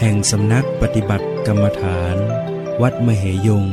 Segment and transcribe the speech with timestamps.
[0.00, 2.16] แห่งสำนักปฏิบัติกรรมฐาน
[2.82, 3.66] วัดมเหยง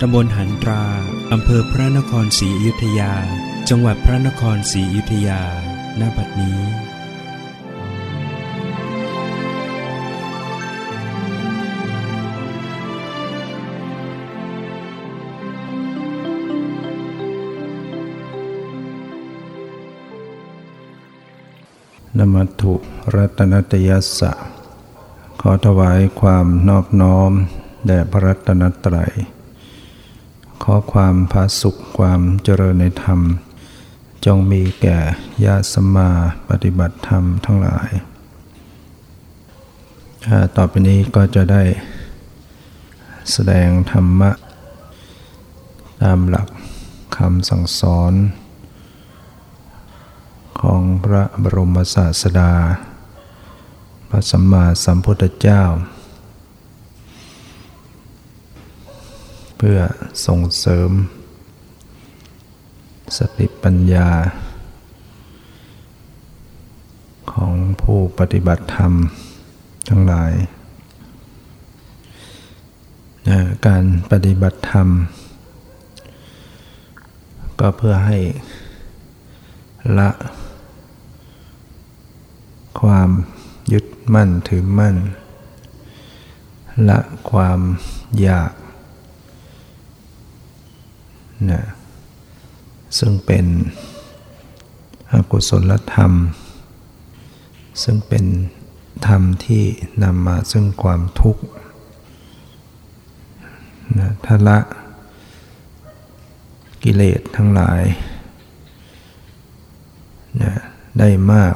[0.00, 0.84] ตำบลหันตรา
[1.32, 3.12] อำเภอพระนครศรีอยุธยา
[3.68, 5.42] จังหวัดพระนครศรีอยุธยา
[6.00, 6.60] ณ บัดนี้
[22.18, 22.74] นมัตถุ
[23.14, 24.53] รัตนตยัสสะ
[25.46, 27.32] ขอถวายความนอบน้อม
[27.86, 29.12] แด่พระรัตนตรัย
[30.62, 33.20] ขอความพาสุขความเจริญในธรรม
[34.24, 34.98] จงมีแก่
[35.44, 36.10] ญาติสมา
[36.48, 37.90] ปฏิบัติธรรมทั้งหลาย
[40.56, 41.62] ต่อไปนี้ก็จะได้
[43.32, 44.30] แสดงธรรมะ
[46.02, 46.48] ตามหลัก
[47.16, 48.12] คำสั่งสอน
[50.60, 52.52] ของพระบรมศาสดา
[54.14, 55.62] ระสัมมาสัมพุทธเจ้า
[59.56, 59.78] เพื่อ
[60.26, 60.90] ส่งเสริม
[63.16, 64.10] สติปัญญา
[67.32, 68.92] ของผู้ปฏิบัติธรรม
[69.88, 70.32] ทั้งหลาย
[73.66, 74.88] การปฏิบัติธรรม
[77.60, 78.18] ก็เพื่อให้
[79.98, 80.10] ละ
[82.80, 83.10] ความ
[83.72, 84.96] ยึดมั่นถือมั่น
[86.88, 86.98] ละ
[87.30, 87.60] ความ
[88.20, 88.52] อยาก
[91.50, 91.62] นะ
[92.98, 93.46] ซึ่งเป็น
[95.12, 96.12] อกุศลธรรม
[97.82, 98.24] ซึ่งเป็น
[99.06, 99.64] ธรรมที่
[100.02, 101.44] นำมาซึ่งความทุกข์
[103.98, 104.58] นะถ้าละ
[106.82, 107.82] กิเลสทั้งหลาย
[110.42, 110.52] นะ
[110.98, 111.54] ได้มาก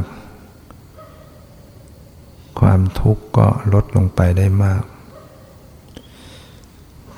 [2.60, 4.82] ความทุกข์ก็ลดลงไปได้มาก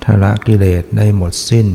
[0.02, 1.68] ถ้าละกิเลสได้หมดสิ้น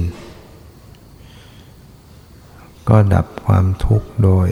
[2.90, 4.50] ก็ดับความทุกข์โดย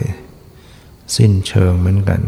[1.16, 2.20] สิ้นเชิงเหมือนกัน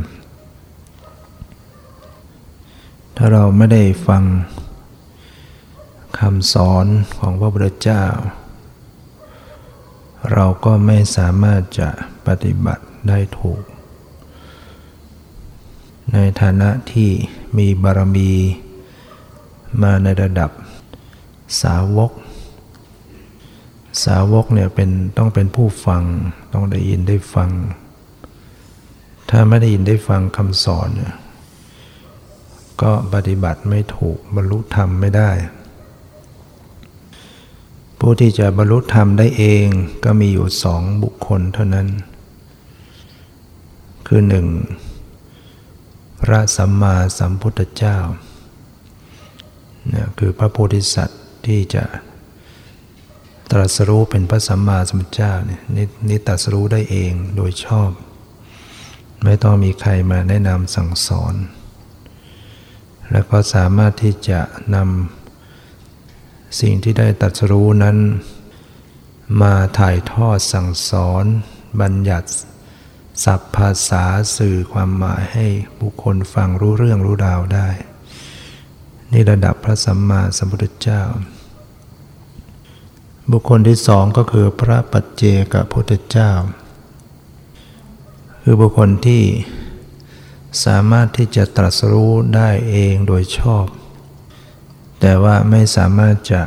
[3.16, 4.24] ถ้าเราไม่ได้ฟัง
[6.18, 6.86] คำสอน
[7.18, 8.04] ของพระพุทธเจ้า
[10.32, 11.91] เราก็ไม่สามารถจะ
[12.26, 13.62] ปฏิบัติได้ถูก
[16.12, 17.11] ในฐานะที่
[17.59, 18.33] มีบารมี
[19.83, 20.50] มาในระดับ
[21.62, 22.12] สาวก
[24.05, 26.03] สาวกเนี่ยเป็นต้องเป็นผู้ฟัง
[26.53, 27.50] ต้องได้ยินได้ฟัง
[29.31, 31.15] ถ้าไม่ได้ยินได้ฟังคำสอนเนี่ย
[32.83, 35.31] ก็ปฏิบัติไม่ถูกบรรลุธรรมไม่ได้
[37.99, 39.66] ผู้ที่จะบรรลุธรรมได้เอง
[40.05, 41.89] ก็มีอยู่สองบุคคลเท่านั้น
[44.06, 44.47] คือหนึ่ง
[46.32, 47.98] ระสัมมาสัมพุทธเจ้า
[49.88, 51.84] เนี่ยคือพระโพธิสัตว์ที่จะ
[53.50, 55.62] ตรัสรู้เป็นพระสัมมาสัมพุทธเจ้าเนี่ย
[56.09, 57.91] นี่ตรัสรู้ได้เองโดยชอบ
[59.25, 61.34] ไม่ต้องมีใครมาแนะนำสั่งสอน
[63.12, 64.41] แล้วก็สามารถที่จะ
[64.75, 67.97] นำสิ่งที่ได้ตรัสรู้นั้น
[69.42, 71.25] มาถ่ายทอดสั่งสอน
[71.81, 72.28] บัญญัติ
[73.24, 74.04] ศัพท์ภาษา
[74.36, 75.47] สื่อความหมายให้
[75.80, 77.68] บุคคลฟังรู้เรื่องรู้ราวได้
[79.13, 81.03] นี่ระดับพระสัมมาสัมพุทธเจ้า
[83.33, 86.33] บุคคลที่สองก็คือพระปัจเจกพุทธเจ้า
[88.42, 89.24] คือบุคคลที่
[90.65, 93.66] สามารถที่จะตรัสรู้ได้เองโดยชอบ
[95.01, 96.42] แต่ว่าไม่สามารถจะ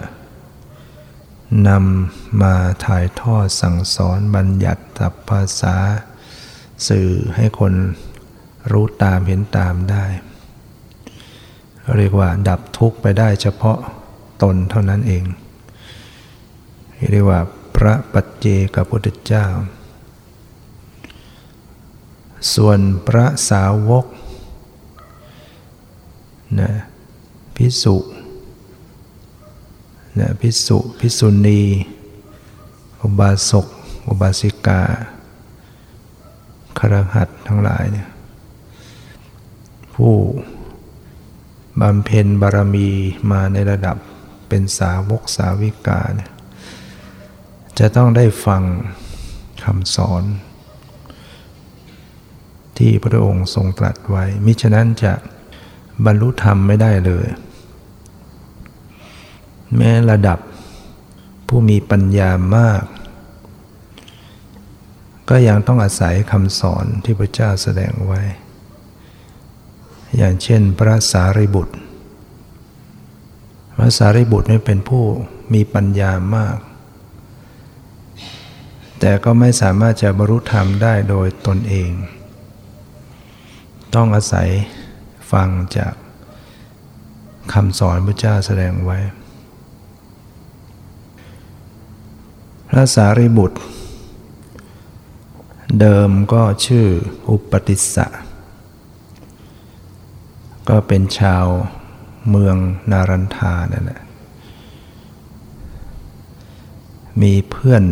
[1.68, 2.56] นำมา
[2.86, 5.76] ถ่ายทอดสั่งสอนบัญญัติศัพท์ภาษา
[6.88, 7.74] สื่อให้คน
[8.72, 10.06] รู้ตามเห็นตามได้
[11.98, 13.80] เรียกว่าดับทุกข์ไปได้เฉพาะ
[14.44, 15.24] ตนเท่านั้นเอง
[17.12, 17.40] เรียกว่า
[17.76, 18.46] พระปัจเจ
[18.76, 19.46] กพุทธเจ้า
[22.54, 24.06] ส่วนพระสาวก
[26.60, 26.72] นะ
[27.56, 27.98] พิสุ
[30.20, 31.62] นะพิสุพิสุณี
[33.02, 33.68] อุบาสก
[34.08, 34.82] อุบาสิกา
[36.80, 38.10] ครหัสทั้งหลายเนี่ย
[39.96, 40.14] ผู้
[41.82, 42.90] บำเพ็ญบารมี
[43.32, 43.98] มาในระดับ
[44.48, 46.32] เป็นสาวกสาวิกาเนี่ย
[47.80, 48.64] จะต้องได้ฟัง
[49.64, 50.24] คำสอน
[52.78, 55.14] ที่พระองค์ทรงตรัสไว้ มิฉะนั้นจะ
[56.06, 57.28] บรรลุธรรมไม่ได้เลย
[59.76, 60.40] แม้ระดับ
[61.48, 62.84] ผู้มีปัญญามาก
[65.30, 68.22] ก็ยังต้องอาศัยคำสอนที่พระเจ้าแสดงไว้
[70.18, 71.76] อย่างเช่นพระสารีบุตร
[73.78, 75.04] พระสารีบุตรนี่เป็นผู้
[75.54, 76.58] มีปัญญามาก
[79.00, 81.92] แต่ก็ไม่สามารถจะบรรลุธรรมได้โดยตนเอง
[83.96, 84.48] ต้องอาศัย
[85.32, 85.94] ฟังจาก
[87.54, 89.00] คำสอนพระเจ้าแสดงไว้
[92.70, 93.58] พระสารีบุตร
[95.78, 96.88] เดิมก็ชื่อ
[97.30, 98.08] อุปติสสะ
[100.70, 101.46] ก็เป็นชาว
[102.30, 102.56] เมือง
[102.92, 104.02] นารันทานั่นแหละ
[107.22, 107.84] มีเพื่อน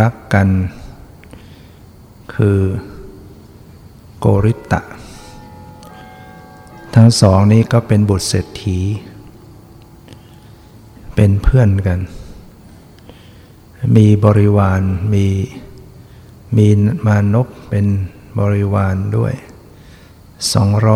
[0.00, 0.48] รักกัน
[2.34, 2.60] คือ
[4.18, 4.80] โกริตะ
[6.94, 8.78] ทั้งสองนี้ก็เป็นบุตรเศรษฐี
[11.14, 12.00] เป็นเพื่อนกัน
[13.96, 14.80] มีบริวาร
[15.14, 15.26] มี
[16.56, 16.68] มี
[17.06, 17.86] มานพเป็น
[18.38, 19.32] บริวารด้วย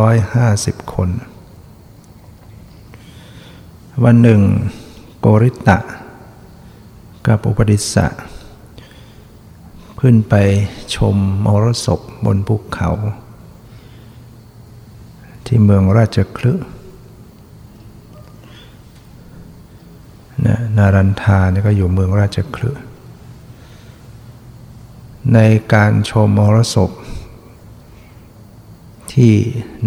[0.04, 1.10] 250 คน
[4.04, 4.40] วันหนึ่ง
[5.20, 5.78] โกริตะ
[7.26, 8.06] กับอุปติสสะ
[10.00, 10.34] ขึ้นไป
[10.94, 12.90] ชมมรสพบนภูเขา
[15.46, 16.52] ที่เมืองราชคลึ
[20.46, 22.70] นะนารันทานี่ก็อยู่เมืองราชคลึ
[25.34, 25.38] ใน
[25.74, 26.90] การชมมรสพ
[29.12, 29.34] ที่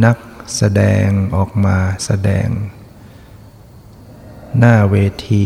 [0.06, 0.18] นัก
[0.58, 2.48] แสดงออกมาแสดง
[4.58, 4.96] หน้าเว
[5.30, 5.46] ที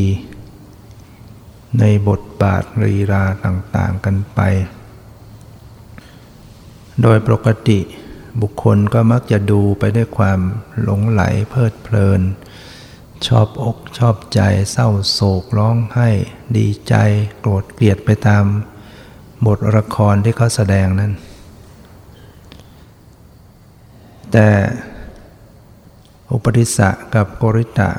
[1.79, 4.39] ในบทบาทรีราต่างๆกันไป
[7.01, 7.79] โดยปกติ
[8.41, 10.39] บุคคลก็มักจะดูไปด้วยความ
[10.81, 12.21] หลงไหลเพลิดเพลิน
[13.25, 14.41] ชอบอกชอบใจ
[14.71, 16.09] เศร้าโศกร้องไห้
[16.57, 16.95] ดีใจ
[17.39, 18.45] โกรธเกลียดไปตาม
[19.45, 21.13] บทละครที่เขาแสดงนั้น
[24.31, 24.49] แต่
[26.31, 27.91] อุปติสสะกับโกริตะ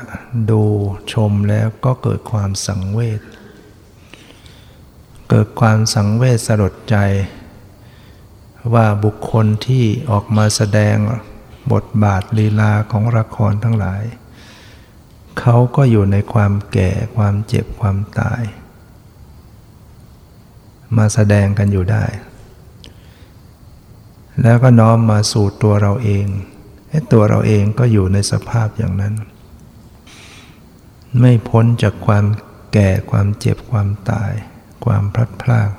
[0.49, 0.63] ดู
[1.13, 3.21] ชมแล้วก็เกิดความสังเวช
[5.29, 6.97] เกิดความสังเวชสลดใจ
[8.73, 10.97] ว่าบุคคลที่ออกมาแสดง
[11.73, 14.03] บทบาทลีลาของละครทั้งหลาย
[15.39, 18.41] เขาก็อยู่ในความแก่ความเจ็บความตาย
[20.97, 22.05] มาแสดงกันอยู่ได้
[24.41, 26.27] แล้วก็น้อมมาสู่ตัวเราเอง
[26.89, 29.13] ให้ตัวเราเองก็อยู่ในสภาพอย่างนั้น
[31.19, 32.25] ไม่พ้นจากความ
[32.73, 34.31] แก่ความเจ็บความตาย
[34.85, 35.71] ความพลัดพราก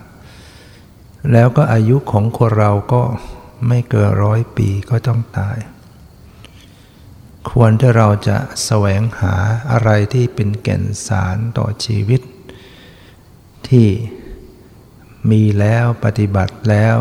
[1.33, 3.03] แล้วก็อายุของคนเราก็
[3.69, 5.59] ไม่เกินร้อยปีก็ต้องตาย
[7.51, 9.35] ควรที่เราจะแสวงหา
[9.71, 12.21] อะไรที่เป็นแก่นสารต่อชีวิต
[13.69, 13.89] ที่
[15.31, 16.97] มีแล้วปฏิบัติแล้ว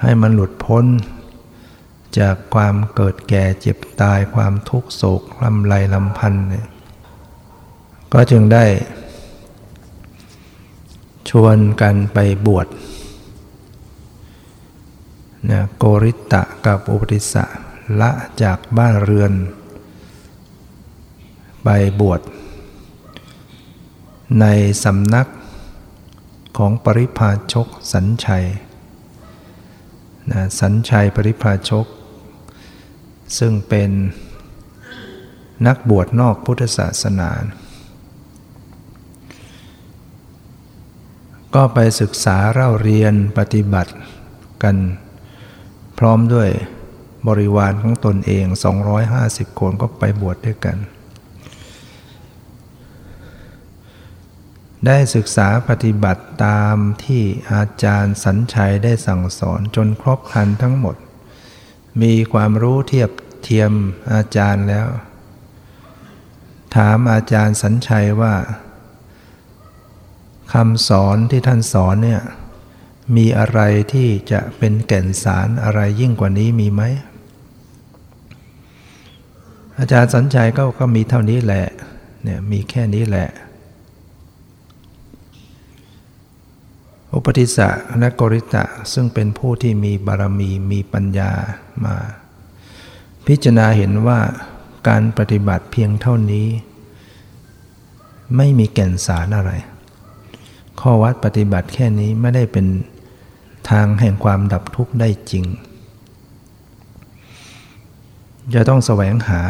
[0.00, 0.84] ให้มันหลุดพ้น
[2.18, 6.66] จากความเกิดแก่เจ็บตายความทุกโศกลำไรลำพันธ์เนี่ย
[8.12, 8.64] ก็จึงได้
[11.30, 12.66] ชวนกันไปบวช
[15.50, 17.44] นะโกริตะกับอุปติสะ
[18.00, 18.10] ละ
[18.42, 19.32] จากบ้านเรือน
[21.64, 21.68] ไป
[22.00, 22.20] บวช
[24.40, 24.44] ใน
[24.84, 25.26] สำนัก
[26.58, 28.46] ของปริพาชกสัญชัย
[30.30, 31.86] นะสัญชัยปริพาชก
[33.38, 33.90] ซึ่งเป็น
[35.66, 37.30] นักบวชนอกพุทธศาสนา
[41.54, 43.92] ก็ไปศึกษาเล่าเรียนปฏิบัติ
[44.62, 44.76] กัน
[45.98, 46.50] พร้อมด้วย
[47.28, 48.46] บริวารของตนเอง
[49.02, 50.76] 250 คนก็ไปบวชดด้วยกัน
[54.86, 60.96] ได้ศึกษาปฏิบัติตามที่อาจารย์สัญชัยได้สั่งสอนจนครบครันทั้งหมด
[62.02, 63.10] มีความรู้เทียบ
[63.42, 63.72] เทียม
[64.14, 64.88] อาจารย์แล้ว
[66.76, 68.34] ถามอาจารย์สัญชัยว่า
[70.52, 72.22] คำสอนที่ท่านสอนเนี่ย
[73.16, 73.60] มีอะไร
[73.92, 76.82] ที่จะเป็นแก่นสารอะไรยิ่งกว่านี้มีไหม
[79.78, 81.66] อาจารย์สัญชัยก็ก็มีเท่านี้แหละ
[82.22, 83.28] เนี่ยมีแค่นี้แหละ
[87.20, 91.30] อุปติสสะและกริตะซึ่งเป็นผู้ที่มีบารมีมีปัญญา
[91.84, 91.96] มา
[93.26, 94.20] พิจารณาเห็นว่า
[94.88, 96.46] การปฏิบัติเพียงเท่านี้
[98.36, 99.52] ไม่มีแก่นสารอะไร
[100.80, 102.66] ข้อวัดปฏิบัติแค่นี้ไม่ได้เป็น
[103.70, 105.44] ทางแห่งความดับทุกข์ได้จริง
[108.54, 109.40] จะต้องแสวงหา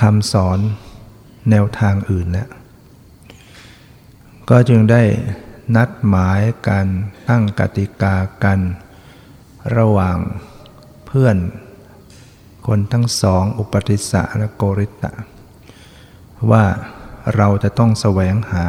[0.00, 0.58] คำสอน
[1.50, 2.48] แนวทางอื่นแล้ว
[4.50, 5.02] ก็จึงได้
[5.76, 6.86] นัดหมายกัน
[7.28, 8.60] ตั้งกติกากัน
[9.76, 10.18] ระหว่าง
[11.06, 11.36] เพื่อน
[12.66, 15.12] คนทั้งสองอุปติสสะและโกริตะ
[16.50, 16.64] ว่า
[17.36, 18.66] เราจะต้องแสวงหา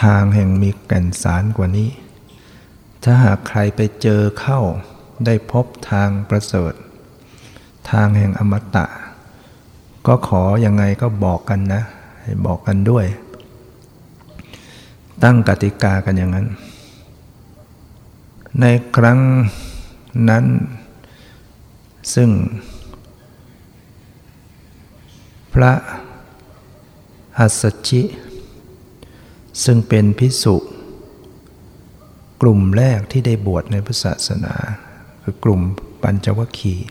[0.00, 1.90] ทางแห่งมีแก่นสารกว่านี้
[3.02, 4.60] ถ้าหากใครไปเจอเข้า
[5.26, 6.72] ได้พบทางประเสริฐ
[7.90, 8.86] ทางแห่งอมตะ
[10.06, 11.82] ก็ขออยังไงก็บอกกันนะ
[12.20, 13.06] ให้บอกกันด้วย
[15.22, 16.46] ตั้งกติกากันอย่างนั้น
[18.60, 18.64] ใน
[18.96, 19.20] ครั้ง
[20.30, 20.44] นั้น
[22.14, 22.30] ซึ่ง
[25.52, 25.72] พระ
[27.38, 28.02] อัสชิ
[29.64, 30.56] ซึ่งเป็นพิสุ
[32.42, 34.54] กลุ่มแรกที่ได้บวชในพุทธศาสนา
[35.22, 35.60] คือกลุ่ม
[36.02, 36.88] ปัญจวัคคีย์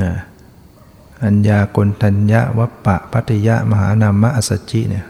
[0.00, 0.10] นะ
[1.24, 5.06] อัญญากลทัญญะวัปปะ พัทยะ มหานามะอัสชิเนี่ย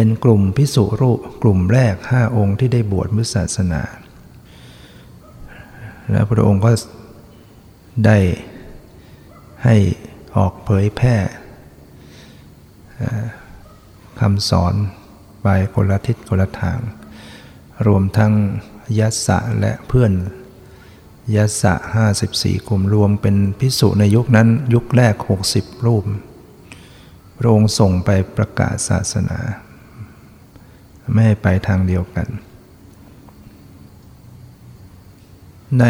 [0.00, 3.82] เป็นกลุ่มพิสุรูปกลุ่มแรกห้าองค์ที่ได้บวชพุทธศาสนา
[6.10, 6.70] แล้วพระองค์ก็
[8.06, 8.18] ได้
[9.64, 9.76] ให้
[10.36, 11.16] ออกเผยแพร่
[14.20, 14.74] คำสอน
[15.42, 16.78] ไปคนละทิศคนละทาง
[17.86, 18.32] รวมทั้ง
[18.98, 20.12] ยัสสะและเพื่อน
[21.34, 26.04] ยัสสะห้าสิบสี่กลุ่มรวมเป็นพิสุในยุคนั้นยุคแรกหกสิบรูป
[27.38, 29.40] พระองค์ส่งไปประกาศศาสนา
[31.12, 32.28] ไม่ให้ไปทางเดียวกัน
[35.80, 35.84] ใน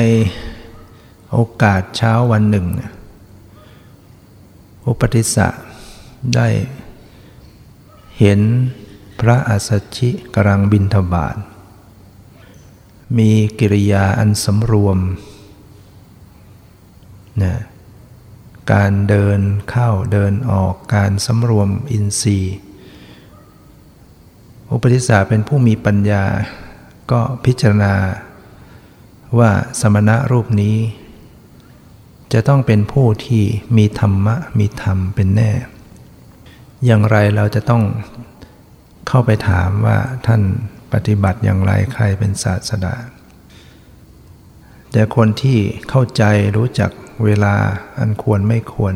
[1.33, 2.67] โอกาสเช้าวันหนึ่ง
[4.87, 5.49] อุปติสสะ
[6.35, 6.49] ได้
[8.19, 8.41] เห็น
[9.21, 11.37] พระอัสชิกำลังบินทบาท
[13.19, 14.99] มีกิริยาอันสำรวม
[17.43, 17.55] นะ
[18.73, 22.57] การเดินเข้าเดินออกการสำรวมอินทรีย์
[24.73, 26.25] อุปติสสะเป็นผู้มีปัญญา
[27.13, 27.95] ก็พิจารณา
[29.39, 30.77] ว่าสมณะรูปนี้
[32.33, 33.43] จะต้องเป็นผู้ที่
[33.77, 35.51] มีธรรมะมีธรรมเป็นแน่
[36.87, 37.83] อย่างไรเราจะต้อง
[39.09, 40.43] เข้าไปถามว่าท่าน
[40.93, 42.97] ปฏิบัติอย่างไรใครเป็นศาสดา
[44.93, 45.59] แต่คนที่
[45.89, 46.23] เข้าใจ
[46.57, 46.91] รู้จัก
[47.25, 47.55] เวลา
[47.99, 48.95] อันควรไม่ควร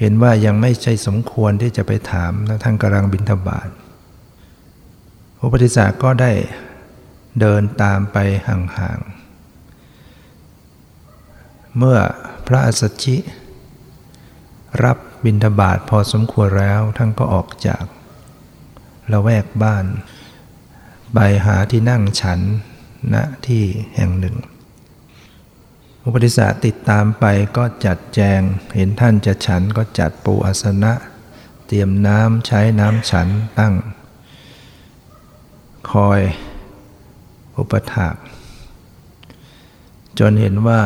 [0.00, 3.68] เห็นว่ายังไม่ใช่สมควรที่จะไปถามนะท่านกำลังบินทบาท
[5.44, 6.32] อุปติสาก็ได้
[7.40, 11.98] เดินตามไปห่างๆ เมื่อ
[12.46, 13.16] พระอัสสชิ
[14.84, 17.84] รับบิณฑบาตพอสมควรแล้วท่านก็ออกจาก
[19.12, 19.84] ละแวกบ้าน
[21.14, 22.40] ไปหาที่นั่งฉัน
[23.14, 23.64] ณที่
[23.96, 24.36] แห่งหนึ่ง
[26.04, 27.24] อุปติสสะติดตามไป
[27.56, 28.40] ก็จัดแจง
[28.74, 30.92] เห็นท่านจะฉันก็จัดปูอาสนะ
[31.66, 33.74] เตรียมน้ำใช้น้ำฉันตั้ง
[35.90, 36.20] คอย
[37.58, 38.16] อุปถาก
[40.18, 40.80] จนเห็นว่า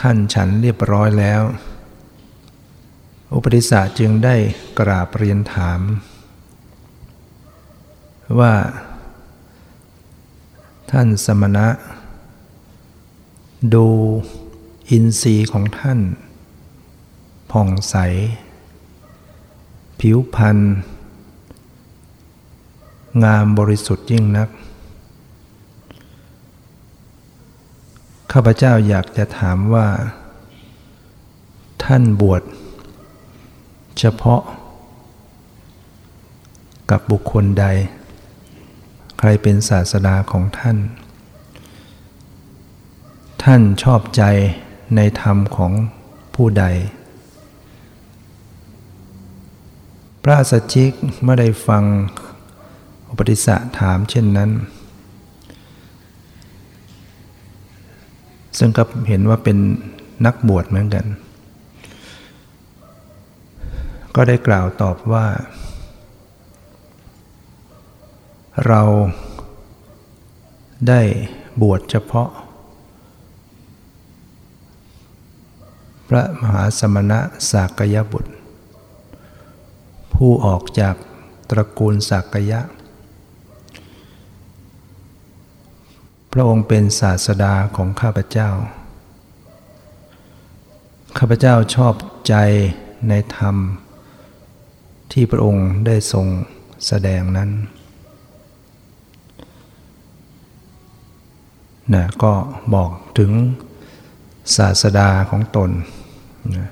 [0.00, 1.42] ท่านฉันเรียบร้อยแล้ว
[3.34, 4.36] อุปติสสะจึงได้
[4.78, 5.80] กราบเรียนถาม
[8.38, 8.54] ว่า
[10.90, 11.68] ท่านสมณะ
[13.74, 13.86] ดู
[14.90, 16.00] อินทรีย์ของท่าน
[17.50, 17.96] ผ่องใส
[20.00, 20.58] ผิวพรรณ
[23.24, 24.48] งามบริสุทธิ์ยิ่งนัก
[28.32, 29.86] ข้าพเจ้าอยากจะถามว่า
[31.84, 32.42] ท่านบวช
[33.98, 34.42] เฉพาะ
[36.90, 37.66] กับบุคคลใด
[39.18, 40.76] ใครเป็นศาสดาของท่าน
[43.42, 44.22] ท่านชอบใจ
[44.96, 45.72] ในธรรมของ
[46.34, 46.64] ผู้ใด
[50.22, 50.92] พระสัจจิก
[51.22, 51.84] เมื่อได้ฟัง
[53.14, 54.50] อุปติสะถามเช่นนั้น
[58.58, 59.58] ซึ่งก็เห็นว่าเป็น
[60.26, 61.06] นักบวชเหมือนกัน
[64.14, 65.26] ก็ได้กล่าวตอบว่า
[68.66, 68.82] เรา
[70.88, 71.00] ได้
[71.62, 72.30] บวชเฉพาะ
[76.08, 78.32] พระมหาสมณะสากยบุตร
[80.14, 80.94] ผู้ออกจาก
[81.50, 82.60] ตระกูลสากยะ
[86.36, 88.50] พระองค์เป็นศาสดาของข้าพเจ้า
[91.18, 91.94] ข้าพเจ้าชอบ
[92.28, 92.34] ใจ
[93.08, 93.56] ในธรรม
[95.12, 96.26] ที่พระองค์ได้ทรง
[96.86, 97.50] แสดงนั้น
[101.94, 102.32] นะก็
[102.74, 103.32] บอกถึง
[104.56, 105.70] ศาสดาของตน
[106.56, 106.68] นะ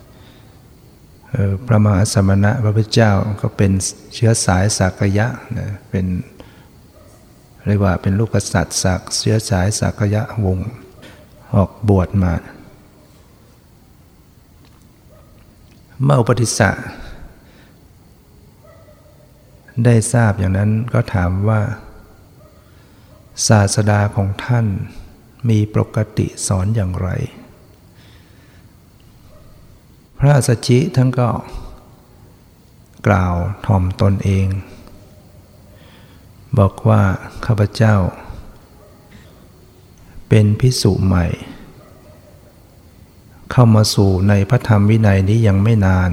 [1.67, 3.73] พระมหาสมณะพระพุทธเจ้าก็เป็น
[4.15, 5.27] เชื้อสายสักยะ
[5.59, 6.07] นะเป็น
[7.67, 10.59] เรียกว่าเป็นลูกกษัตริย์สักเชื้อสายสักยะวง
[11.55, 12.35] ออกบวชมา
[16.03, 16.71] เมื่ออุปติสสะ
[19.85, 21.61] ได้ทราบอย่างนั้นก็ถามว่า
[23.49, 24.67] ศาสดาของท่าน
[25.49, 27.09] มีปกติสอนอย่างไร
[30.19, 31.29] พระสัจจิท่านก็
[33.07, 33.35] กล่าว
[33.67, 34.47] ถ่อมตนเอง
[36.59, 37.03] บอกว่า
[37.45, 37.97] ข้าพเจ้า
[40.29, 41.27] เป็นพิสุใหม่
[43.51, 46.11] เข้ามาสู่ในพระธรรมวินัยนี้ยังไม่นาน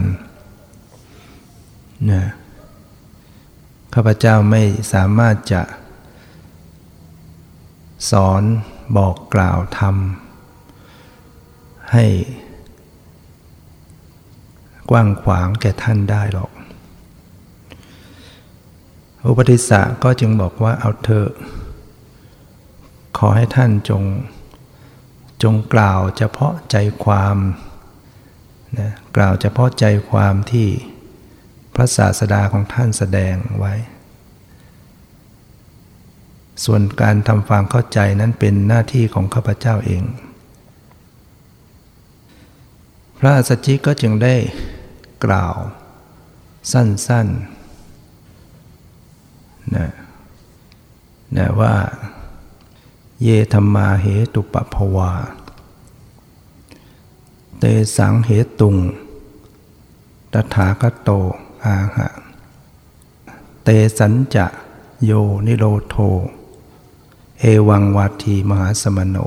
[2.12, 2.24] นะ
[3.94, 4.62] ข้าพเจ้าไม่
[4.94, 5.62] สามารถจะ
[8.12, 8.44] สอน
[8.98, 12.06] บอกกล่าวทำให้
[14.90, 16.52] กว้างขวางแก่ท่านได้หรอก
[19.28, 21.30] อุปติสสะก็จึงบอกว่าเอาเถอะ
[23.18, 24.04] ขอให้ท่านจง
[25.44, 27.38] จงกล่าวเฉพาะใจความ
[28.80, 30.68] นะกล่าวเฉพาะใจความที่
[31.76, 33.74] พระศาสดาของท่านแสดงไว้
[36.66, 40.04] ส่วนการทำความเข้าใจนั้นเป็นหน้าที่ของข้าพเจ้าเอง
[43.20, 44.36] พระสัจจิก็จึงได้
[45.26, 45.56] กล่าว
[46.72, 47.59] สั้นๆ
[49.76, 49.90] นะ
[51.38, 51.74] นะว่า
[53.24, 55.12] เยธรรมาเหตุปภวา
[57.60, 57.64] เต
[57.98, 58.76] สังเหตุง
[60.34, 61.10] ตถาคตโต
[61.66, 62.08] อาหะ
[63.64, 64.46] เตสัญจะ
[65.06, 65.12] โย
[65.46, 65.96] นิโรโท
[67.40, 69.18] เอวังวัตีมหาสมโน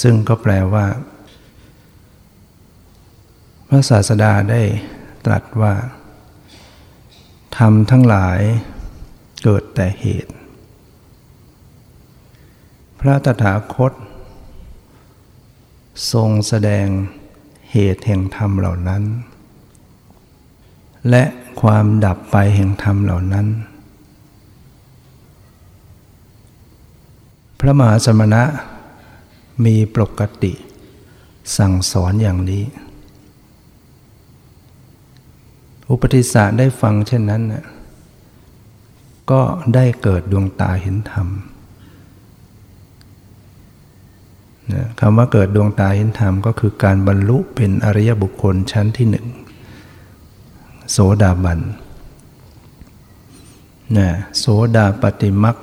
[0.00, 0.86] ซึ่งก็แปลว่า
[3.68, 4.62] พระศาสดาได้
[5.24, 5.74] ตรัสว่า
[7.56, 8.40] ทำทั้งหลาย
[9.42, 10.32] เกิดแต่เหตุ
[12.98, 13.92] พระตถาคต
[16.12, 16.86] ทรงแสดง
[17.72, 19.02] เหตุแห่งธรรมเหล่านั้น
[21.10, 21.24] และ
[21.60, 23.46] ความดับไปแห่งธรรมเหล่านั้น
[27.58, 28.42] พระมหาสมณะ
[29.64, 30.52] มีปกติ
[31.56, 32.64] สั่งสอนอย่างนี้
[35.90, 37.42] อุปติสสะได้ฟังเช่นนั้น
[39.30, 39.40] ก็
[39.74, 41.28] ได้เกิดดวงตาเห็นธรรม
[45.00, 49.26] คำว่าเกิดดวงตาเห็นธรรมก็คือการบรรลุเป็นอริยบุคคลชั้นที่หนึ่ง
[50.90, 51.60] โสดาบัน
[53.96, 55.56] นะโสดาปฏิมัก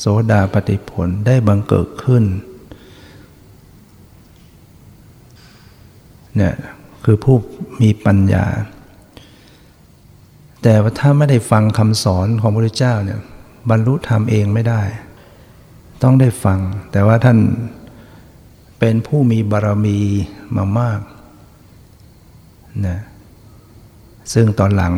[0.00, 2.24] โสดาปฏิผลได้บังเกิดขึ้น
[6.36, 6.54] เนี่ย
[7.04, 7.36] คือผู้
[7.80, 8.44] มีปัญญา
[10.62, 13.20] แต่ว่าถ้าไม่ได้ฟังคำสอนของพระพุทธเจ้าเนี่ย
[13.70, 14.82] บรรลุธรรมเองไม่ได้
[16.02, 16.58] ต้องได้ฟัง
[16.92, 17.38] แต่ว่าท่าน
[18.78, 19.98] เป็นผู้มีบารมี
[20.56, 21.00] มามาก
[22.86, 22.98] นะ
[24.32, 24.94] ซึ่งตอนหลัง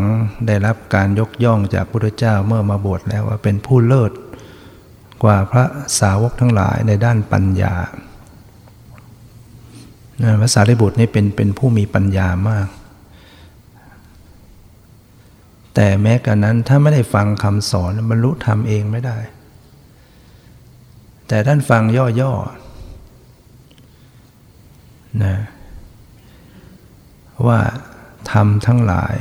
[0.47, 4.13] ได้รับการยกย่องจากพระพุทธเจ้าเมื่อมาบวชแล้วว่าเป็นผู้เลิศ
[5.23, 5.65] กว่าพระ
[6.01, 7.75] สาวกทั้งหลายในด้านปัญญา
[10.41, 12.69] พระสารีบุตรนี่เป็นเป็นผู้มีปัญญามาก
[15.75, 19.19] แต่แม้กันนั้นถ้าไม่ได้ฟังคำสอนบรรลุธรรมเองไม่ได้
[21.29, 21.83] แต่ท่านฟัง
[22.21, 25.37] ย่อๆนะ
[27.47, 27.61] ว่า
[28.33, 29.17] ธรรมทั้งหลาย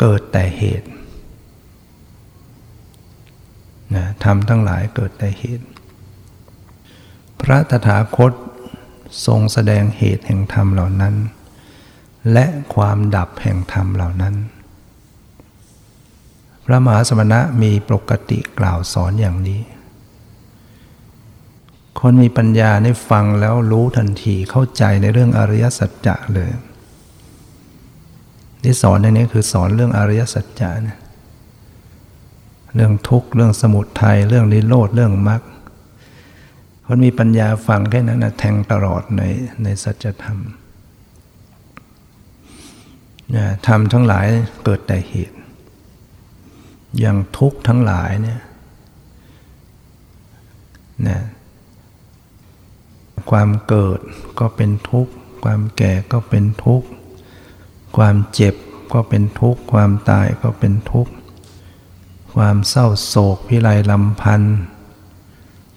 [0.00, 0.88] เกิดแต่เหตุ
[3.94, 5.66] นะธรรมทั้งหลายเกิดแต่เหตุ
[7.42, 8.32] พระตถาคต
[9.26, 11.14] ทรงแสดงเหตุแห่งธรรมเหล่านั้น
[12.32, 14.34] และความดับแห่งธรรมเหล่านั้น
[16.64, 19.60] พระมหาสมณะมีปกติกล่าวสอนอย่างนี้
[22.00, 26.50] คนมีปัญญาได้ฟังแล้วรู้ทันทีเข้าใจในเรื่องอริยสัจจะเลย
[28.62, 30.98] ที่สอนในนี้คือสอนเรื่องอริยสัจจะนะ
[32.74, 35.42] เรื่องทุกข์เรื่องสมุทัยเรื่องนิโรธเรื่องมรรค
[36.86, 39.22] คนมีปัญญาฟังแค่นั้นนะแทงตลอดใน
[39.62, 40.38] ในสัจธรรม
[43.66, 44.26] ธรรมทั้งหลาย
[44.64, 45.36] เกิดแต่เหตุ
[46.98, 48.40] อย่างทุกข์ทั้งหลายเนี่ย
[51.08, 51.20] นะ
[53.30, 54.00] ความเกิด
[54.40, 55.12] ก็เป็นทุกข์
[55.44, 56.86] ความแก่ก็เป็นทุกข์
[57.96, 58.54] ความเจ็บ
[58.92, 61.12] ก็เป็นทุกข์ ความตายก็เป็นทุกข์
[62.34, 64.56] ความเศร้าโศกพิไรลำพันธ์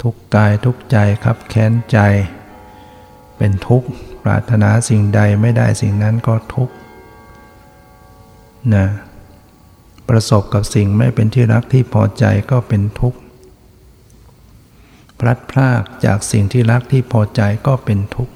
[0.01, 1.97] ทุกกายทุกใจครับแค้นใจ
[3.37, 3.87] เป็นทุกข์
[4.23, 6.73] ปรารถนาสิ่งใดไม่ได้สิ่งนั้นก็ทุกข์
[8.75, 8.85] นะ
[10.09, 13.19] ประสบกับสิ่งไม่เป็นที่รักที่พอใจก็เป็นทุกข์
[15.19, 18.33] พลัดพรากจากสิ่งที่รักที่พอใจก็เป็นทุกข์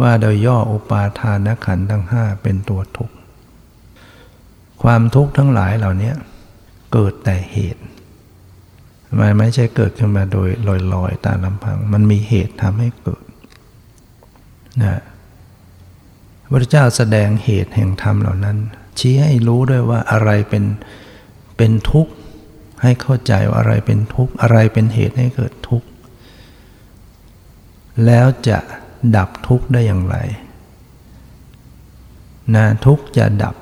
[0.00, 3.14] ว่าโดยย่ออุปาทานขันธ์ทั้งห้าเป็นตัวทุกข์
[4.82, 6.12] ความทุกข์ทั้งหลายเหล่านี้
[6.92, 7.82] เกิดแต่เหตุ
[9.18, 13.24] มันไม่ใช่เกิดขึ้นมาโดยลอยๆตามลำพัง มันมีเหตุทำให้เกิด
[14.82, 15.00] นะ
[16.50, 18.56] พระเจ้าแสดงเหตุแห่งธรรมเหล่านั้น
[18.98, 20.64] ชี้ให้รู้ด้วยว่าอะไรเป็น
[21.56, 22.12] เป็นทุกข์
[22.82, 25.88] ให้เข้าใจว่าอะไรเป็นทุกข์ อะไรเป็นเหตุให้เกิดทุกข์
[28.06, 28.58] แล้วจะ
[29.16, 30.16] ดับทุกข์ได้อย่างไร
[32.54, 33.56] นะทุกข์จะดับ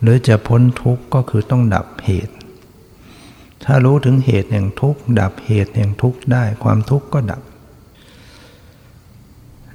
[0.00, 2.34] หรือจะพ้นทุกข์ก็คือต้องดับเหตุ
[3.64, 7.42] ถ้ารู้ถึงเหตุแห่งทุกข์ ดับเหตุแห่งทุกข์ได้ความทุกข์ก็ดับ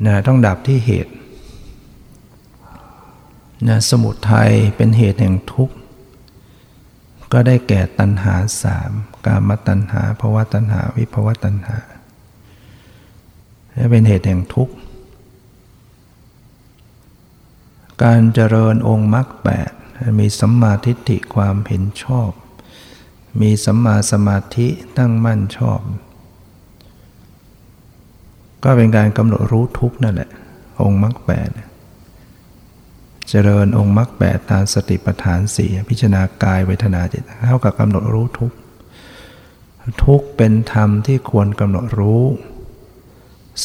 [0.05, 1.13] นะต้องดับที่เหตุ
[3.67, 5.75] นะสมุทัยเป็นเหตุแห่งทุกข์
[7.31, 8.91] ก็ได้แก่ตัณหาสาม
[9.25, 11.77] กามตัณหาภาวะตัณหา วิภาวะตัณหา
[13.73, 14.73] และเป็นเหตุแห่งทุกข์
[18.03, 19.71] การเจริญองค์มรรคแปด
[20.19, 22.31] มีสัมมาทิฏฐิความเห็นชอบ
[23.41, 24.67] มีสัมมาสมาธิ
[24.97, 25.81] ตั้งมั่นชอบ
[28.63, 30.29] ก็เป็นการกำหนดรู้ทุกข์นั่นแหละ
[30.81, 31.49] องค์มรรคแปด
[33.29, 38.51] เจริญองค์มรรคแปดตามสติปัฏฐานสี่พิจารณากายเวทนาจิตเท่ากับกำหนดรู้ทุก
[40.03, 42.23] ทุกเป็นธรรมที่ควรกำหนดรู้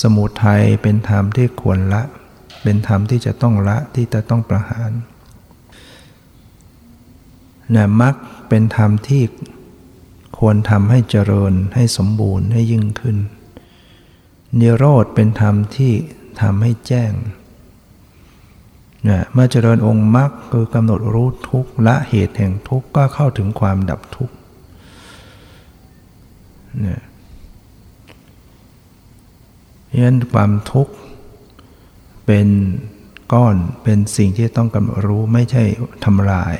[0.01, 2.03] สมุทัยเป็นธรรมที่ควรละ
[2.63, 4.91] เป็นธรรมที่จะต้องละที่จะต้องประหาร
[7.75, 8.15] นะมรรค
[8.49, 9.23] เป็นธรรมที่
[10.39, 13.17] ควรทำให้เจริญให้สมบูรณ์ให้ยิ่งขึ้น
[14.61, 15.93] นิโรธเป็นธรรมที่
[16.41, 17.13] ทำให้แจ้ง
[19.09, 24.31] นะเมื่อเจริญองค์มรรคคือกำหนดรู้ทุกละเหตุแห่งทุกก็เข้าถึงความดับทุก
[26.81, 27.03] เนี่ย
[29.99, 30.95] ยันความทุกข์
[32.27, 32.49] เป็น
[33.33, 35.63] ก้อนเป็นสิ่งที่ต้องกำหนดรู้ไม่ใช่
[36.05, 36.57] ทำลาย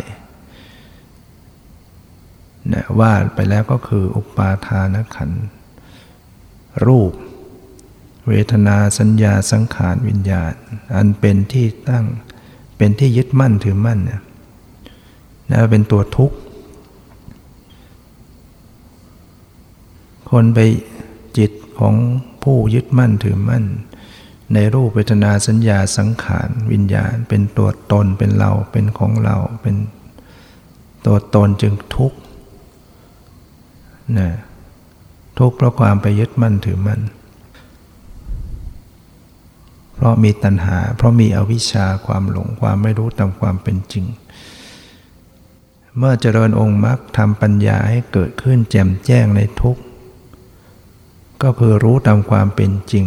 [2.73, 5.31] นะว่าไปแล้วก็คืออุปาทานขัน
[6.87, 7.13] รูป
[8.29, 10.53] เวทนาสัญญาสังขารวิญญาณ
[10.95, 12.05] อันเป็นที่ตั้ง
[12.77, 14.23] เป็นที่ยึดมั่นถือมั่นเนี่ย
[15.51, 16.37] นะเป็นตัวทุกข์
[20.31, 20.59] คนไป
[21.39, 21.95] จิตของ
[22.43, 23.65] ผู้ยึดมั่นถือมั่น
[24.55, 29.77] ในรูปเวทนาสัญญาสังขารวิญญาณ เป็นตัวตนเป็นเราเป็นของเราเป็น
[31.07, 32.19] ตัวตนจึงทุกข์
[34.19, 34.31] นะ
[35.39, 37.01] ทุกข์เพราะความไปยึดมั่นถือมั่น
[39.95, 44.07] เพราะมีตัณหา เพราะมีอวิชชาความหลงความไม่รู้ตามความเป็นจริง
[45.99, 49.83] เมื่อเจริญองค์มรรคทำปัญญาให้เกิดขึ้นแจ่มแจ้งในทุกข์
[51.43, 53.07] ก็คือรู้ตามความเป็นจริง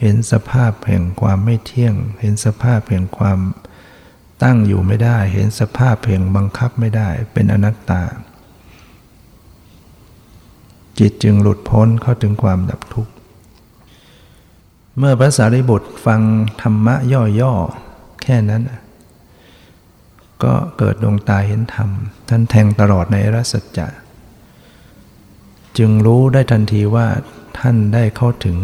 [0.00, 3.38] เห็นสภาพแห่งความไม่เที่ยง เห็นสภาพแห่งความ
[4.42, 8.02] ตั้งอยู่ไม่ได้ เห็นสภาพแห่งบังคับไม่ได้ เป็นอนัตตา
[10.98, 13.12] จิตจึงหลุดพ้นเข้าถึงความดับทุกข์
[14.98, 16.20] เมื่อพระสารีบุตรฟัง
[16.62, 16.94] ธรรมะ
[17.40, 18.62] ย่อๆ แค่นั้น
[20.44, 21.90] ก็เกิดดวงตาเห็นธรรม
[22.28, 23.86] ท่านแทงตลอดในรัศจจะ
[25.78, 27.06] จึงรู้ได้ทันทีว่า
[27.58, 28.58] ท่านได้เข้าถึง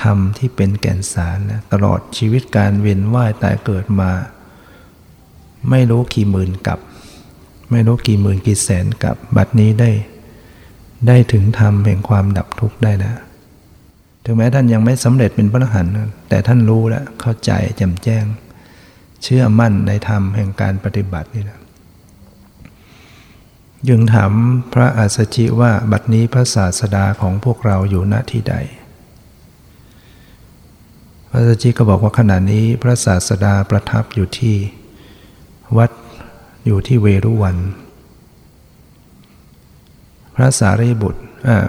[0.00, 4.10] ธรรมที่เป็นแก่นสารนะตลอดชีวิตการเวียนว่ายตายเกิดมา
[5.70, 6.78] ไม่รู้กี่หมื่นกับ
[7.70, 9.90] ไม่รู้กี่หมื่นกี่แสนกับ บัดนี้ได้
[11.06, 13.16] ได้ถึงธรรมแห่งความดับทุกข์ได้แล้ว
[14.28, 15.92] ถึงแม้ท่านยังไม่สำเร็จเป็นพระอรหันต์
[16.28, 18.24] แต่ท่านรู้แล้วเข้าใจแจ่มแจ้ง
[19.22, 21.60] เชื่อมั่นในธรรมแห่งการปฏิบัตินี่นะ
[23.88, 24.32] ยึงถาม
[24.72, 28.54] พระอัสสชิว่าบัดนี้พระศาสดาของพวกเราอยู่ณที่ใด
[31.28, 34.56] พระอัสสชิก็บอกว่าขณะนี้พระศาสดาประทับอยู่ที่
[35.76, 35.90] วัด
[36.66, 37.56] อยู่ที่เวรุวัน
[40.34, 41.22] พระสารีบุตร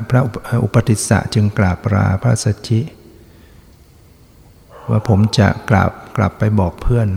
[0.09, 0.21] พระ
[0.63, 2.81] อุปติสสะจึงกราบลาพระสัจจิ
[4.89, 7.09] ว่าผมจะกราบกลับไปบอกเพื่อน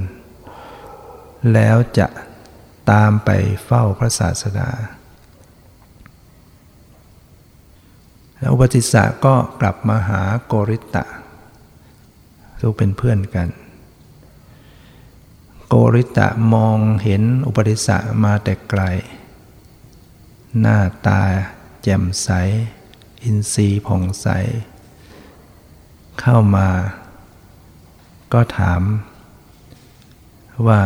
[1.52, 2.06] แล้วจะ
[2.90, 3.30] ตามไป
[3.64, 4.70] เฝ้าพระศาสดา
[8.38, 11.04] แล้วอุปติสสะก็กลับมาหาโกริตะ
[12.60, 13.48] ทุกเป็นเพื่อนกัน
[15.68, 18.82] โกริตะมองเห็นอุปติสสะมาแต่ไกล
[20.60, 21.22] หน้าตา
[21.82, 22.28] แจ่มใส
[23.24, 24.26] อินทรีย์ผ่องใส
[26.20, 26.68] เข้ามา
[28.32, 28.82] ก็ถาม
[30.66, 30.80] ว่า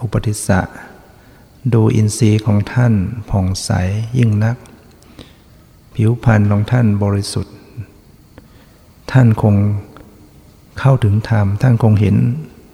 [0.00, 0.60] อุปติสสะ
[1.72, 2.94] ดูอินทรีย์ของท่าน
[3.30, 3.70] ผ่องใส
[4.18, 4.56] ยิ่งนัก
[5.94, 7.54] ผิวพรรณของท่านบริสุทธิ์
[9.12, 9.54] ท่านคง
[10.80, 12.16] เข้าถึงธรรม ท่านคงเห็น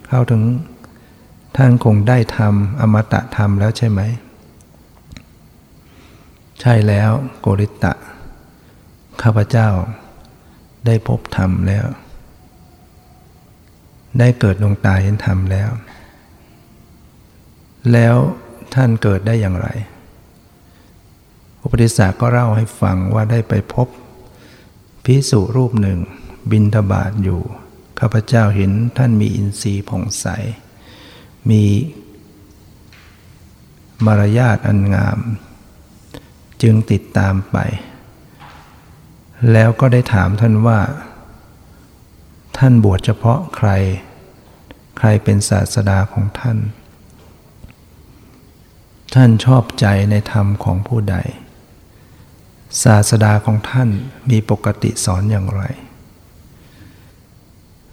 [0.09, 0.41] เข้าถึง
[1.57, 4.01] ท่านคงได้ธรรม อมตะธรรมแล้วใช่ไหม
[6.65, 7.93] ใช่แล้วโกริตะ
[9.21, 9.69] ข้าพเจ้า
[10.85, 11.85] ได้พบธรรมแล้ว
[14.19, 15.69] ได้เกิดดวงตาเห็นธรรมแล้ว
[17.93, 18.15] แล้ว
[18.73, 19.67] ท่านเกิดได้อย่างไร
[21.61, 23.87] อุปติสสะก็เล่าให้ฟังว่าได้ไปพบ
[25.03, 25.99] พิสุรูปหนึ่ง
[26.51, 27.41] บินทบาทอยู่
[27.99, 30.25] ข้าพเจ้าเห็นท่านมีอินทรีย์ผ่องใส
[31.49, 31.63] มี
[34.05, 35.19] มารยาทอันงาม
[36.63, 37.57] จึงติดตามไป
[39.51, 40.79] แล้วก็ได้ถามท่านว่า
[42.57, 43.69] ท่านบวชเฉพาะใคร
[44.97, 46.57] ใครเป็นศาสดาของท่าน
[49.13, 51.15] ท่านชอบใจในธรรมของผู้ใด
[52.83, 53.89] ศาสดาของท่าน
[54.29, 55.63] มีปกติสอนอย่างไร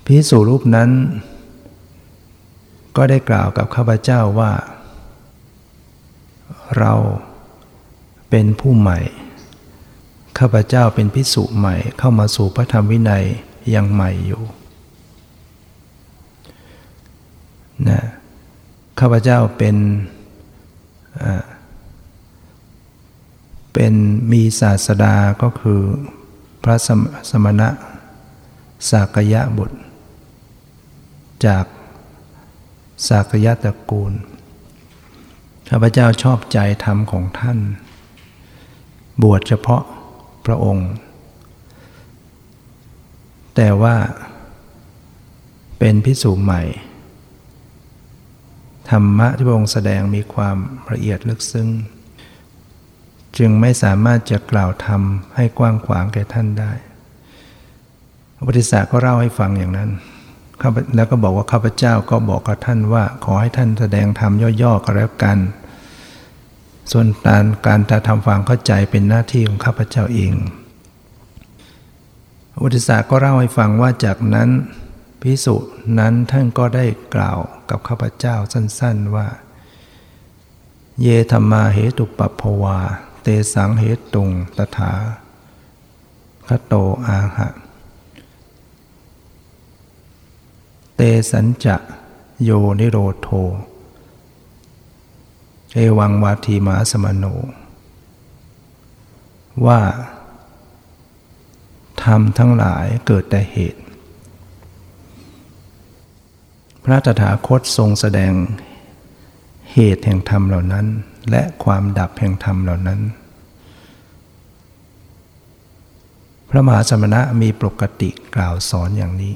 [0.04, 0.90] พิสูรูปนั้น
[2.96, 4.52] ก็ได้กล่าวกับข้าพเจ้าว่า
[6.78, 6.92] เรา
[8.30, 8.98] เป็นผู้ใหม่
[10.38, 13.24] ข้าพเจ้าเป็นพิสุใหม่เข้ามาสู่พระธรรมวินัย
[13.74, 14.42] ยังใหม่อยู่
[17.88, 18.00] นะ
[19.00, 19.76] ข้าพเจ้าเป็น
[23.72, 23.94] เป็น
[24.32, 25.80] มีศาสดาก็คือ
[26.62, 26.76] พระ
[27.30, 27.68] สมณะ
[28.90, 29.78] สากยะบุตร
[31.46, 31.64] จาก
[33.08, 34.12] สากยะตระกูล
[35.68, 37.58] ข้าพเจ้าชอบใจธรรมของท่าน
[39.22, 39.82] บวชเฉพาะ
[40.46, 40.88] พระองค์
[43.56, 43.96] แต่ว่า
[45.78, 46.62] เป็นพิสูจใหม่
[48.90, 50.56] ธรรมะที่พระองค์แสดงมีความ
[50.92, 51.68] ละเอียดลึกซึ้ง
[53.38, 55.02] จึงไม่สามารถจะกล่าวธรรม
[55.36, 56.72] ให้กว้างขวางแก่ท่านได้
[58.36, 59.90] พระพุทธศาสก็เล่าให้ฟังอย่างนั้น
[60.96, 65.38] แล้วก็บอกว่าข้าพเจ้าก็บอกกับท่านว่า ขอให้ท่านแสดงธรรมย่อๆก็แล้วกัน
[66.92, 70.34] ส่วนการการทำความเข้าใจเป็นหน้าที่ของข้าพเจ้าเอง
[72.50, 74.48] พระพุทธศาก็เล่าให้ฟังว่าจากนั้น
[75.20, 75.56] พิสุ
[75.98, 77.38] นั้นท่านก็ได้กล่าว
[77.70, 79.28] กับข้าพเจ้าสั้นๆว่า
[81.00, 82.78] เยธรรมาเหตุปปภวา
[83.22, 84.92] เตสังเหตุงตถา
[86.48, 86.74] คโต
[87.06, 87.48] อาหะ
[90.96, 91.76] เตสัญจะ
[92.44, 93.28] โยนิโรโท
[95.74, 97.24] เอวังวาทีมาสมโน
[99.66, 99.80] ว่า
[102.02, 103.82] ธรรมทั้งหลายเกิดแต่เหตุ
[106.84, 108.32] พระตถาคตทรงแสดง
[109.72, 110.86] เหตุแห่งธรรมเหล่านั้น
[111.30, 113.00] และความดับแห่งธรรมเหล่านั้น
[116.48, 119.34] พระมหาสมณะมีปกติกล่าวสอนอย่างนี้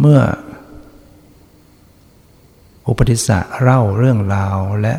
[0.00, 0.20] เมื่อ
[2.88, 4.94] อุปติสสะเล่าเรื่องราวและ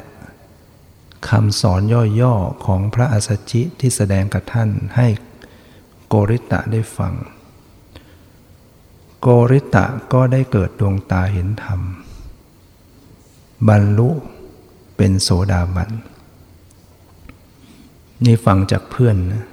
[1.30, 1.82] คำสอน
[2.22, 5.08] ย่อๆของพระอัสสชิที่แสดงกับท่านให้
[6.08, 7.14] โกริตะได้ฟัง
[9.22, 11.82] โกริตะก็ได้เกิดดวงตาเห็นธรรม
[13.68, 14.10] บรรลุ
[14.98, 15.92] เป็นโสดาบัน
[18.26, 19.46] นี่ฟังจากเพื่อนนะ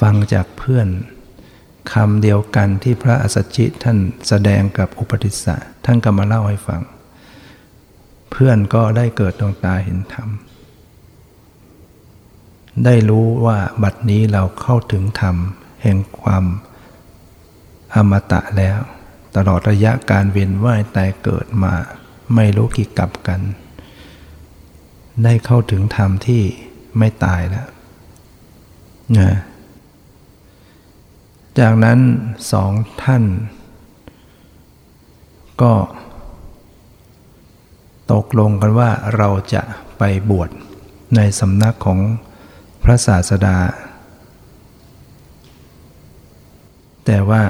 [0.00, 0.88] ฟังจากเพื่อน
[1.92, 6.82] คำเดียวกันที่พระอัสสชิท่านแสดงกับอุปติสสะท่านก็มาเล่าให้ฟัง
[8.30, 10.28] เพื่อนก็ได้เกิดดวงตาเห็นธรรม
[12.84, 15.36] ได้รู้ว่าบัดนี้เราเข้าถึงธรรม
[15.82, 16.44] แห่งความ
[17.94, 18.78] อมตะแล้ว
[19.36, 21.74] ตลอดระยะการเวียนว่ายตายเกิดมา
[22.34, 23.40] ไม่รู้กี่กับกัน
[25.24, 26.42] ได้เข้าถึงธรรมที่
[26.98, 27.68] ไม่ตายแล้ว
[29.18, 29.30] นะ
[31.60, 31.98] จากนั้น
[32.52, 33.24] สองท่าน
[35.62, 35.74] ก็
[38.12, 39.62] ตกลงกันว่าเราจะ
[39.98, 40.50] ไปบวช
[41.16, 41.98] ในสำนักของ
[42.82, 43.58] พระศาสดา
[47.06, 47.42] แต่ว่า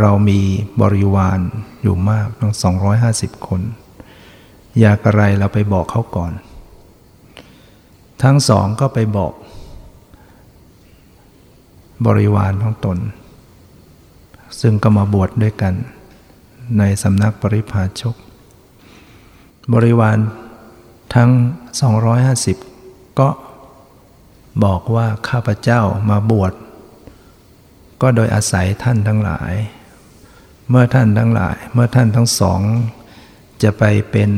[0.00, 0.40] เรามี
[0.80, 1.38] บริวาร
[1.82, 2.54] อยู่มากทั้ง
[3.00, 3.60] 250 คน
[4.80, 6.32] อยากอะไรเราไปบอกเขาก่อน
[8.22, 9.32] ทั้งสองก็ไปบอก
[12.06, 12.98] บริวารของตน
[14.60, 15.74] ซึ่งก็มาบวชดด้วยกัน
[16.78, 18.16] ในสำนักปริพาชก
[19.72, 20.18] บริวาร
[21.14, 21.30] ทั้ง
[22.44, 23.28] 250 ก็
[24.64, 26.52] บอกว่าข้าพเจ้ามาบวช
[28.02, 29.52] ก็โดยอาศัยท่านทั้งหลาย
[30.68, 32.60] เมื่อท่านทั้งหลาย เมื่อท่านทั้งสอง
[33.62, 34.30] จะไปเป็น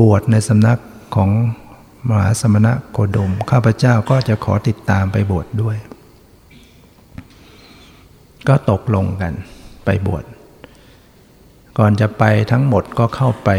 [0.00, 0.80] บวชในสำนัก
[1.14, 1.30] ของ
[2.08, 5.76] มหาสมณะโคดม ข้าพเจ้าก็จะขอติดตามไปบวชดด้วย
[8.48, 9.32] ก็ตกลงกัน
[9.84, 10.24] ไปบวช
[11.78, 13.50] ก่อนจะไปทั้งหมดก็เข้าไป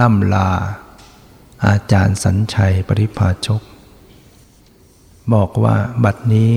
[0.00, 0.48] ล่ำลา
[1.66, 3.62] อาจารย์สัญชัยปริพาชก
[5.34, 6.50] บอกว่าบัดนี้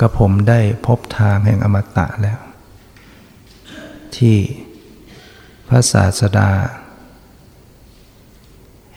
[0.00, 2.40] กระผมได้พบทางแห่งอมตะแล้ว
[4.16, 4.36] ที่
[5.68, 6.50] พระศาสดา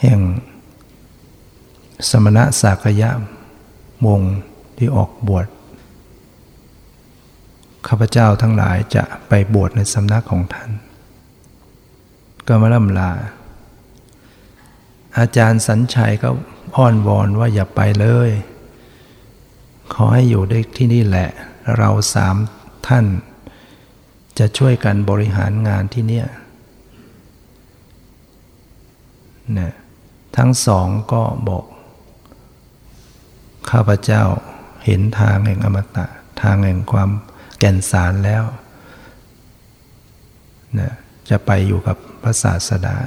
[0.01, 0.19] แห่ง
[2.09, 3.11] สมณะสากยะ
[4.07, 4.21] วง
[4.77, 5.47] ที่ออกบวช
[7.87, 10.69] ข้าพเจ้าทั้งหลายจะไปบวชในสำนักของท่าน
[12.47, 13.11] ก็มาล่ำลา
[15.17, 16.29] อาจารย์สัญชัยก็
[16.75, 18.29] อ้อนวอนว่าอย่าไปเลย
[19.93, 21.29] ขอให้อยู่ได้ที่นี่แหละ
[21.77, 22.35] เราสาม
[22.87, 23.05] ท่าน
[24.39, 26.27] จะช่วยกันบริหารงานที่เนี่ย
[29.57, 29.73] นะ
[30.37, 31.65] ทั้งสองก็บอก
[33.71, 34.23] ข้าพเจ้า
[34.85, 36.05] เห็นทางแห่งอมตะ
[36.41, 37.09] ทางแห่งความ
[37.59, 38.43] แก่นสารแล้ว
[40.79, 40.93] นะ
[41.29, 42.97] จะไปอยู่กับพระศาสดา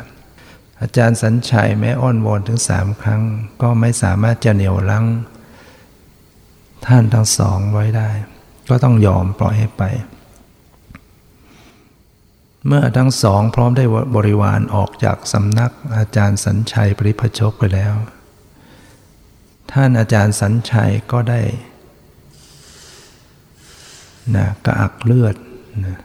[0.81, 3.23] อาจารย์สัญชัยแม้อ้อนวอนถึงสามครั้ง
[3.63, 5.07] ก็ไม่สามารถจะเหนี่ยวรั้ง
[6.87, 8.11] ท่านทั้งสองไว้ได้
[8.69, 9.83] ก็ต้องยอมปล่อยให้ไป
[12.67, 13.85] เมื่อทั้งสองพร้อมได้
[14.17, 17.95] บริวารออกจากสำนักอาจารย์สัญชัยปริพชกไปแล้ว
[19.73, 21.41] ท่านอาจารย์สัญชัยก็ได้
[24.37, 25.37] นะกระอักเลือด
[25.87, 25.99] นะ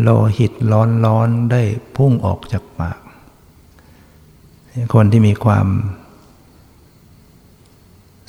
[0.00, 0.08] โล
[0.38, 1.62] หิตร้อนร้อนได้
[1.96, 2.98] พุ่งออกจากปาก
[4.94, 5.66] คนที่มีความ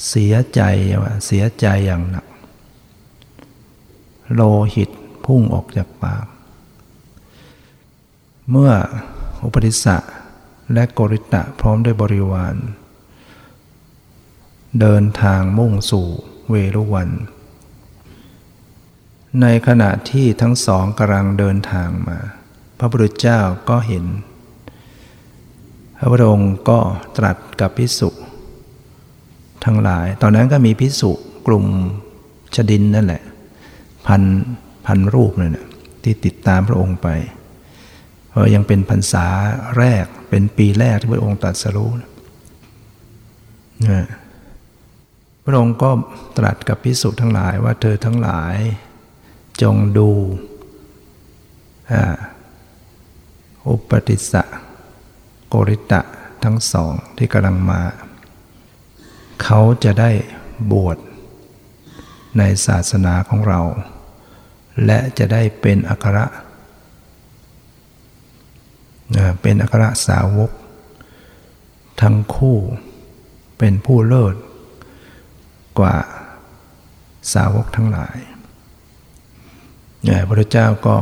[0.07, 0.61] เสียใจ
[1.01, 2.25] ว่าเสียใจอย่างหนัก
[4.33, 4.41] โล
[4.73, 4.89] หิต
[5.25, 6.25] พุ่งออกจากปาก
[8.51, 8.71] เมื่อ
[9.43, 9.97] อุปติสสะ
[10.73, 12.55] และโกริตะพร้อมด้วยบริวาร
[14.79, 16.07] เดินทางมุ่งสู่
[16.49, 17.09] เวรุวัน
[19.41, 22.19] ในขณะที่ทั้งสองกำลังเดินทางมา
[22.79, 24.05] พระพุทธเจ้าก็เห็น
[25.99, 26.79] พระพุทธองค์ก็
[27.17, 28.09] ตรัสกับพิสุ
[29.65, 31.11] ทั้งหลาย ตอนนั้นก็มีพิสุ
[31.47, 31.65] กลุ่ม
[32.55, 33.21] ชดินนั่นแหละ
[34.07, 34.21] พัน
[34.85, 35.65] พันรูปนั่นแหละ
[36.03, 37.07] ที่ติดตามพระองค์ไป
[38.29, 39.25] เพราะยังเป็นพรรษา
[39.77, 41.91] แรกเป็นปีแรกที่พระองค์ตรัสรู้
[43.87, 44.07] นะ
[45.45, 45.89] พระองค์ก็
[46.37, 48.55] ตรัสกับพิสุทั้งหลายว่าเธอทั้งหลาย
[49.61, 50.09] จงดู
[53.69, 54.43] อุปติสสะ
[55.47, 56.01] โกริตะ
[56.43, 57.81] ทั้งสองที่กำลังมา
[59.43, 60.11] เขาจะได้
[60.71, 60.97] บวช
[62.37, 63.61] ในศาสนาของเรา
[64.85, 66.25] และจะได้เป็นอัคระ
[69.41, 70.51] เป็นอัครสาวก
[72.01, 72.57] ทั้งคู่
[73.57, 74.35] เป็นผู้เลิศ
[75.79, 75.95] กว่า
[77.33, 78.17] สาวกทั้งหลาย
[80.07, 80.97] พระพุทธเจ้าก็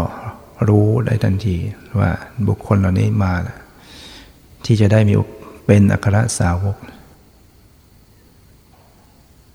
[0.70, 1.58] รู้ได้ทันที
[2.00, 2.12] ว่า
[2.48, 3.34] บุคคลเหล่านี้มา
[4.66, 5.14] ที่จะได้มี
[5.66, 6.78] เป็นอัครสาวก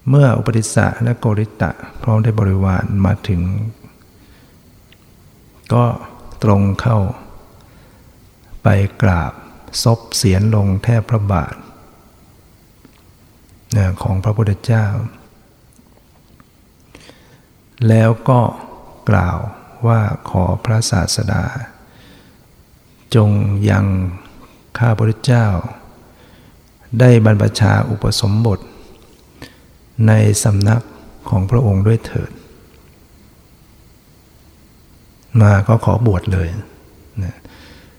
[0.09, 1.70] เมื่ออุปติสสะและโกริตะ
[2.03, 3.42] พร้อมได้บริวารมาถึง
[5.72, 5.84] ก็
[6.42, 6.98] ตรงเข้า
[8.62, 8.68] ไป
[9.03, 9.32] กราบ
[9.82, 11.55] ซบเสียนลงแทบพระบาท
[14.03, 14.86] ของพระพุทธเจ้า
[17.88, 18.40] แล้วก็
[19.11, 19.38] กล่าว
[19.86, 20.00] ว่า
[20.30, 21.44] ขอพระศาสดา
[23.14, 23.30] จง
[23.70, 23.86] ยัง
[24.78, 25.46] ข้าพระเจ้า
[27.00, 28.58] ได้บรรพชาอุปสมบท
[30.08, 30.12] ใน
[30.44, 30.82] สำนัก
[31.28, 32.32] ของพระองค์ด้วยเถิด
[35.40, 36.48] มาก็ขอบวชเลย
[37.24, 37.36] นะ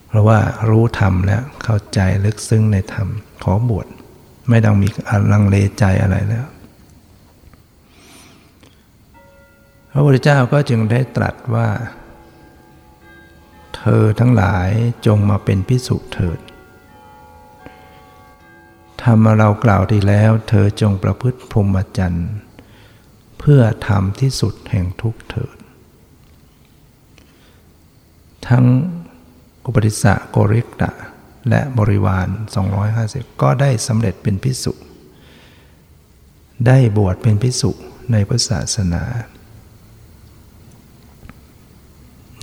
[0.08, 0.38] เพราะว่า
[0.68, 3.08] รู้ธรรมแล้วเข้าใจลึกซึ้งในธรรม
[3.44, 3.86] ขอบวช
[4.48, 4.88] ไม่ต้องมี
[5.32, 6.46] ลังเลใจอะไรแล้ว
[9.94, 11.68] พระพุทธเจ้าก็จึงได้ตรัสว่า
[13.76, 14.68] เธอทั้งหลาย
[15.06, 16.38] จงมาเป็นพิสุเถิด
[19.02, 22.30] ทำมาเรากล่าวดีแล้ว เธอจงประพฤติพรหมจรรย์
[23.38, 25.56] เพื่อทำที่สุดแห่งทุกเถิด
[28.48, 28.64] ทั้ง
[29.64, 30.90] อุปติสสะโกริกตะ
[31.48, 32.28] และบริวาร
[32.84, 34.72] 250 ก็ได้สำเร็จเป็นพิสุ
[36.66, 37.70] ได้บวชเป็นพิสุ
[38.12, 39.04] ในพุทธศาสนา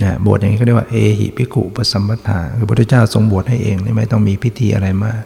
[0.02, 5.22] นะบวชอย่างนี้เขาเรียกว่าเอหิพิกุปสัมปทาคือพระพุทธเจ้าทรงบวชให้เองไม่ต้องมีพิธีอะไรมาก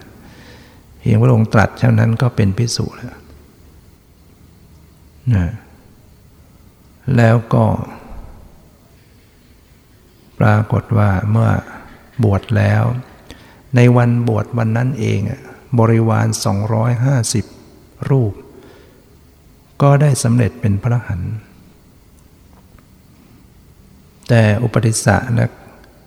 [0.99, 3.15] เพียงพระองค์ตรัสเท่านั้นก็เป็นพิสุแล้ว
[5.33, 5.47] นะ
[7.17, 7.65] แล้วก็
[10.39, 11.49] ปรากฏว่าเมื่อ
[12.23, 12.83] บวชแล้ว
[13.75, 15.19] ในวันบวชวันนั้นเอง
[15.79, 16.27] บริวาร
[17.37, 18.33] 250 รูป
[19.81, 21.21] ก็ได้สำเร็จเป็นพระหัน
[24.29, 25.45] แต่อุปติสสะและ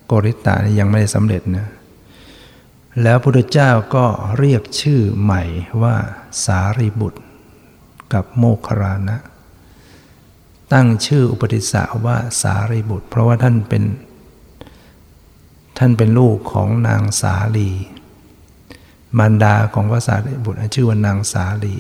[0.07, 1.69] โกริตายังไม่ได้สำเร็จนะ
[3.03, 4.07] แล้วพระพุทธเจ้าก็
[4.39, 5.43] เรียกชื่อใหม่
[5.83, 5.97] ว่า
[6.45, 7.21] สารีบุตร
[8.13, 9.19] กับโมคครานะ
[10.73, 13.85] ตั้งชื่ออุปติสสะว่าสารีบุตร เพราะว่าท่านเป็น
[15.79, 17.71] ท่านเป็นลูกของนางสาลี
[19.19, 21.77] มารดาของพระสารีบุตรชื่อว่านางสาลี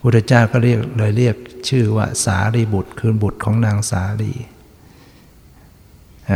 [0.00, 1.36] พุทธเจ้าก็เรียกเลยเรียก
[1.68, 4.32] ชื่อว่าสารีบุตร คือบุตรของนางสาลี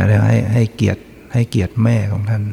[0.07, 1.01] เรียกให้ให้เกียรติ
[1.33, 2.43] ให้เกียรติแม่ของท่าน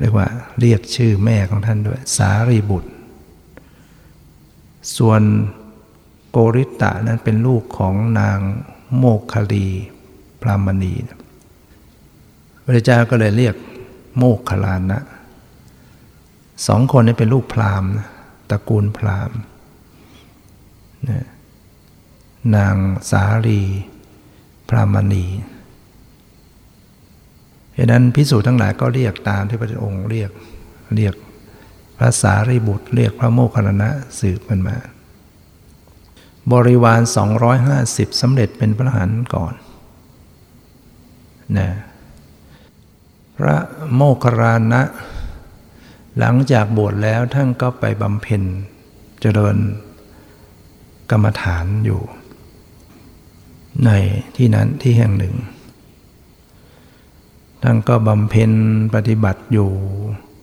[0.00, 0.28] เรียกว่า
[0.60, 2.90] เรียกชื่อแม่ของท่านด้วย สารีบุตร
[4.96, 5.22] ส่วน
[6.30, 8.38] โกริตะนั้นเป็นลูกของนาง
[8.96, 9.66] โมคคลี
[10.40, 10.94] พรามณี
[12.64, 13.54] พระเจ้าก็เลยเรียก
[14.16, 15.00] โมคคลานะ
[16.66, 17.92] สองคนนี้เป็นลูกพราหมณ์
[18.50, 19.38] ตระกูลพราหมณ์
[22.56, 22.76] นาง
[23.10, 23.62] สาลี
[24.68, 25.24] พรามณี
[27.78, 30.30] ฉะนั้นพิสูจน์ทั้งหลายก็เรียกตามที่พระองค์เรียก
[30.96, 31.14] เรียก
[31.98, 34.76] พระสารีบุตรเรียกพระโมคคัลลนะสืบกันมา
[36.52, 37.00] บริวาร
[37.60, 39.54] 250สำเร็จเป็นพระหันก่อน
[41.58, 41.68] นะ
[43.36, 43.56] พระ
[43.94, 44.82] โมคคัลลานะ
[46.18, 48.42] หลังจากบวชแล้วท่านก็ไปบำเพ็ญ
[49.20, 49.56] เจริญ
[51.10, 52.00] กรรมฐานอยู่
[53.84, 53.90] ใน
[54.36, 55.34] ที่นั้นที่แห่งหนึ่ง
[57.62, 58.52] ท่านก็บำเพ็ญ
[58.94, 59.70] ปฏิบัติอยู่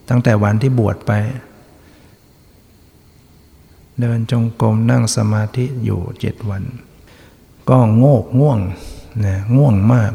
[0.08, 1.12] ตั้งแต่วันที่บวชไป
[4.00, 6.62] เดินจงกรมนั่งสมาธิอยู่เจ็ดวัน
[7.68, 8.60] ก็โงกง่วง
[9.24, 10.12] นะง่วงมาก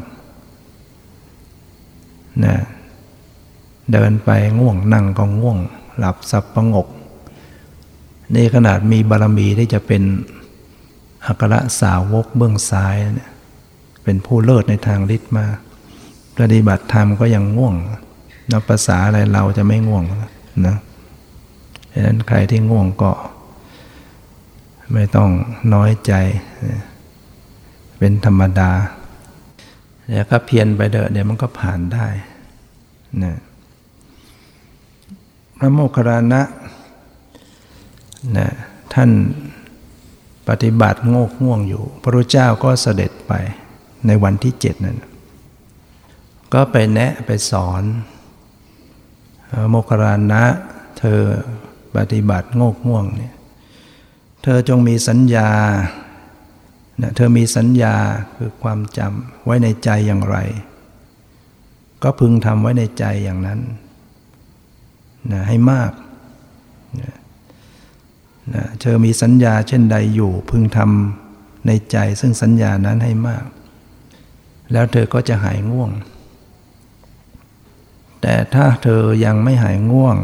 [2.44, 2.56] นะ
[3.92, 4.30] เดินไป
[4.60, 5.58] ง่วงนั่งก็ง่วง
[5.98, 6.88] หลับสับประงก
[8.34, 10.02] นี่ขนาดมีบารมีที่จะเป็น
[11.26, 12.96] อัครสาวกเบื้องซ้าย
[14.04, 15.46] เป็นผู้เลิศในทางฤทธิ์มา
[16.38, 17.74] ปฏิบัติธรรมก็ยังง่วง
[18.52, 20.04] นับภาษาอะไรเราจะไม่ง่วง
[20.66, 20.76] นะ
[21.92, 23.10] ดังนั้นใครที่ง่วงก็
[24.92, 25.30] ไม่ต้อง
[25.74, 26.12] น้อยใจ
[27.98, 28.70] เป็นธรรมดา
[30.08, 32.06] เดี๋ยวก็เพียรไปเดอะเดี๋ยวมันก็ผ่านได้
[33.24, 33.34] นะ
[35.58, 36.42] พระโมคคัลลานะ
[38.36, 38.48] นะ
[38.94, 39.10] ท่าน
[40.48, 43.32] ปฏิบัติโงกง่วงอยู่ พระรูเจ้าก็เสด็จไป
[44.06, 44.98] ในวันที่เจ็ดนั้น
[46.54, 47.82] ก็ไปแนะไปสอน
[49.70, 50.44] โมครานนะ
[50.98, 51.20] เธอ
[51.96, 53.34] ปฏิบัติโงกง่วงเนี่ย
[54.42, 55.50] เธอจงมีสัญญา
[57.16, 57.94] เธอมีสัญญา
[58.36, 60.36] คือความจำไว้ในใจอย่างไร
[62.02, 63.60] ก็พึงทำไว้ในใจอย่างนั้น
[65.32, 65.92] นะให้มาก
[67.00, 67.14] นะ
[68.54, 73.44] นะเธอมีสัญญาเช่นใดอยู่ พึงทำในใจซึ่งสัญญานั้นให้มาก
[74.72, 75.90] แล้วเธอก็จะหายง่วง
[78.26, 80.16] แต่ถ้าเธอยังไม่หายง่วง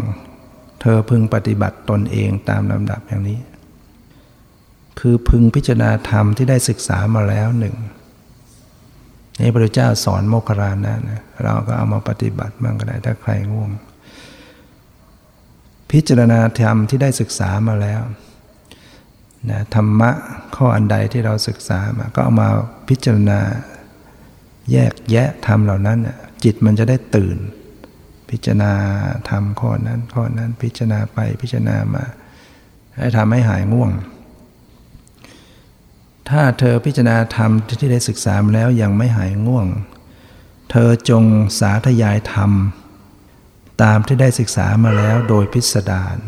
[0.80, 3.40] เธอพึงปฏิบัติตนเองตามลำดับอย่างนี้
[5.00, 7.76] คือพึงพิจารณาธรรมที่ได้ศึกษามาแล้วหนึ่ง
[9.40, 13.70] นี่พระเจ้าสอนโมครานะนะ เราก็เอามาปฏิบัติบ้างก็ได้ถ้าใครง่วง
[15.90, 18.02] พิจารณาธรรมที่ได้ศึกษามาแล้ว
[19.50, 20.10] นะธรรมะ
[20.56, 22.48] ข้ออันใดที่เราศึกษามา ก็เอามา
[22.88, 23.40] พิจารณา
[24.72, 25.98] แยกแยะธรรมเหล่านั้น
[26.44, 27.38] จิตมันจะได้ตื่น
[28.30, 28.72] พิจารณา
[29.30, 32.04] ทำข้อนั้นข้อนั้นพิจารณาไปพิจารณามา
[32.96, 33.92] ให้ทำให้หายง่วง
[36.30, 37.50] ถ้าเธอพิจารณาธรรม
[37.80, 39.66] ที่ได้ศึกษามาแล้วยังไม่หายง่วง
[40.70, 41.24] เธอจง
[41.60, 42.50] สาธยายธรรม
[43.82, 46.18] ตามที่ได้ศึกษามาแล้วโดยพิสดาร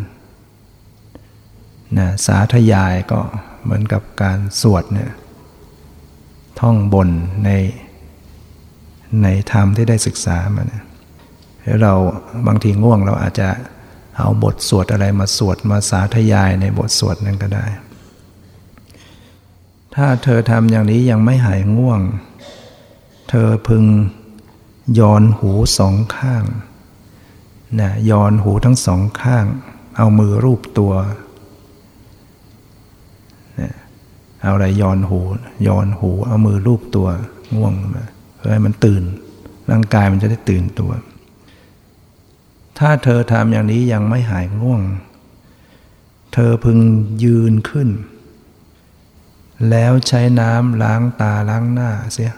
[1.98, 3.20] นะสาธยายก็
[3.62, 5.10] เหมือนกับการสวดเนี่ย
[6.60, 7.08] ท่องบน
[7.44, 7.50] ใน
[9.22, 10.84] ในธรรมที่ได้ศึกษามาเนี่ย
[11.82, 11.92] เรา
[12.46, 13.48] บางทีง่วงเราอาจจะ
[14.18, 17.66] เอาบทสวดอะไรมาสวดมาสาธยายในบทสวดนั้นก็ได้
[19.94, 22.00] ถ้าเธอทำอย่างนี้ยังไม่หายง่วง
[23.30, 23.84] เธอพึง
[24.98, 26.44] ย้อนหูสองข้าง
[27.80, 29.44] นะย้อนหูทั้งสองข้าง
[29.96, 30.92] เอามือรูปตัว
[33.60, 33.72] นะ
[34.42, 35.20] เอาอะไรย้อนหู
[35.66, 37.08] ย้อนหู เอามือรูปตัว
[37.56, 38.04] ง่วงมา
[38.36, 39.02] เพื่อให้มันตื่น
[39.70, 40.90] ร่างกายมันจะได้ตื่นตัว
[42.78, 44.82] ถ้าเธอทำอย่างนี้ยังไม่หายง่วง
[46.34, 46.78] เธอพึง
[47.24, 47.88] ยืนขึ้น
[49.70, 52.32] แล้วใช้น้ำล้างตาล้างหน้าเสีย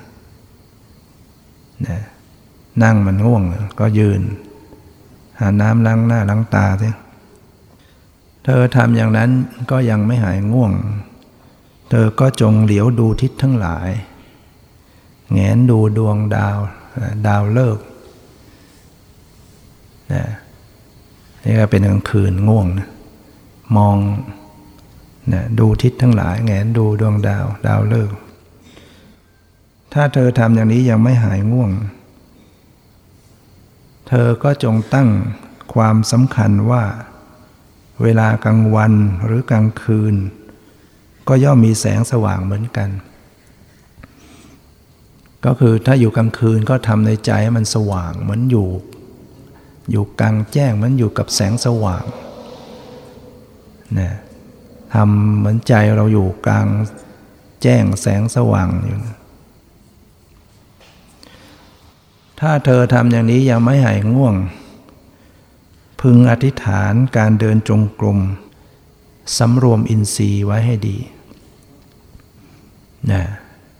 [1.86, 2.02] นะ
[2.82, 3.42] นั่งมันง่วง
[3.80, 4.22] ก็ยืน
[5.38, 6.88] หาน้ำล้างหน้าล้างตาเสิ
[8.44, 9.30] เธอทำอย่างนั้น
[9.70, 10.72] ก็ยังไม่หายง่วง
[11.90, 13.88] เธอก็จงเหลียวดูทิศทั้งหลาย
[15.32, 16.58] แงนดูดวงดาว
[17.26, 17.78] ดาวเลิก
[20.12, 20.24] นะ
[21.44, 22.88] นี่ก็เป็นกลางคืนง่วงนะ
[23.76, 23.96] มอง
[25.32, 28.12] นะดูทิศทั้งหลายแงนดูดวงดาว ดาวเลิก
[29.92, 31.70] ถ้าเธอทำอย่างนี้ยังไม่หายง่วง
[34.08, 35.08] เธอก็จงตั้ง
[35.74, 36.84] ความสำคัญว่า
[38.02, 38.92] เวลากลางวัน
[39.24, 40.14] หรือกลางคืน
[41.28, 42.90] ก็ย่อมมีแสงสว่างเหมือนกัน
[45.44, 48.68] ก็คือถ้าอยู่กลางคืนก็ทำในใจให้มันสว่างเหมือนอยู่
[49.90, 52.04] อยู่กลางแจ้งเหมือนอยู่กับแสงสว่าง
[53.98, 54.10] นะ
[54.94, 56.66] ทำเหมือนใจเราอยู่กลาง
[57.62, 58.98] แจ้งแสงสว่างอยู่
[62.40, 64.34] ถ้าเธอทำอย่างนี้ยังไม่หายง่วง
[66.00, 68.18] พึงอธิษฐานการเดินจงกรม
[69.38, 70.96] สำรวมอินทรีย์ไว้ให้ดี
[73.12, 73.22] นะ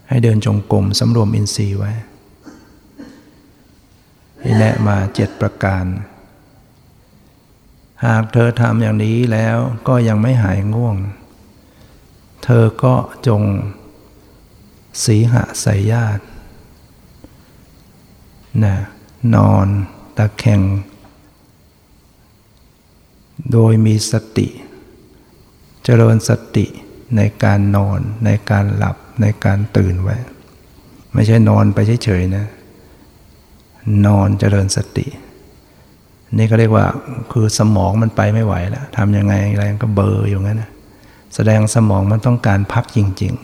[0.09, 1.93] ให้เดินจงกรมสำรวมอินทรีย์ไว้
[4.47, 5.85] ที่แนะมาเจ็ดประการ
[8.05, 10.97] หากเธอทำอย่างนี้แล้วก็ยังไม่หายง่วง
[12.45, 12.95] เธอก็
[13.27, 13.43] จง
[15.05, 16.25] สีหะใส่ญาติ
[18.65, 18.77] นะ
[19.35, 19.67] นอน
[20.17, 20.61] ตะแคง
[23.53, 24.49] โดยมีสติ
[25.85, 26.67] เจริญสติ
[27.17, 30.17] ในการนอนในการหลับในการตื่นไว้
[31.15, 32.47] ไม่ใช่นอนไปเฉยๆนะ
[34.07, 35.07] นอนเจริญสติ
[36.39, 36.87] นี่ก็เรียกว่า
[37.33, 40.71] คือสมองมันไปไม่ไหวแล้วทำยังไงอะไรก็เบอร์อยู่งั้นนะ
[41.35, 43.35] แสดงสมองมันต้องการพักจริง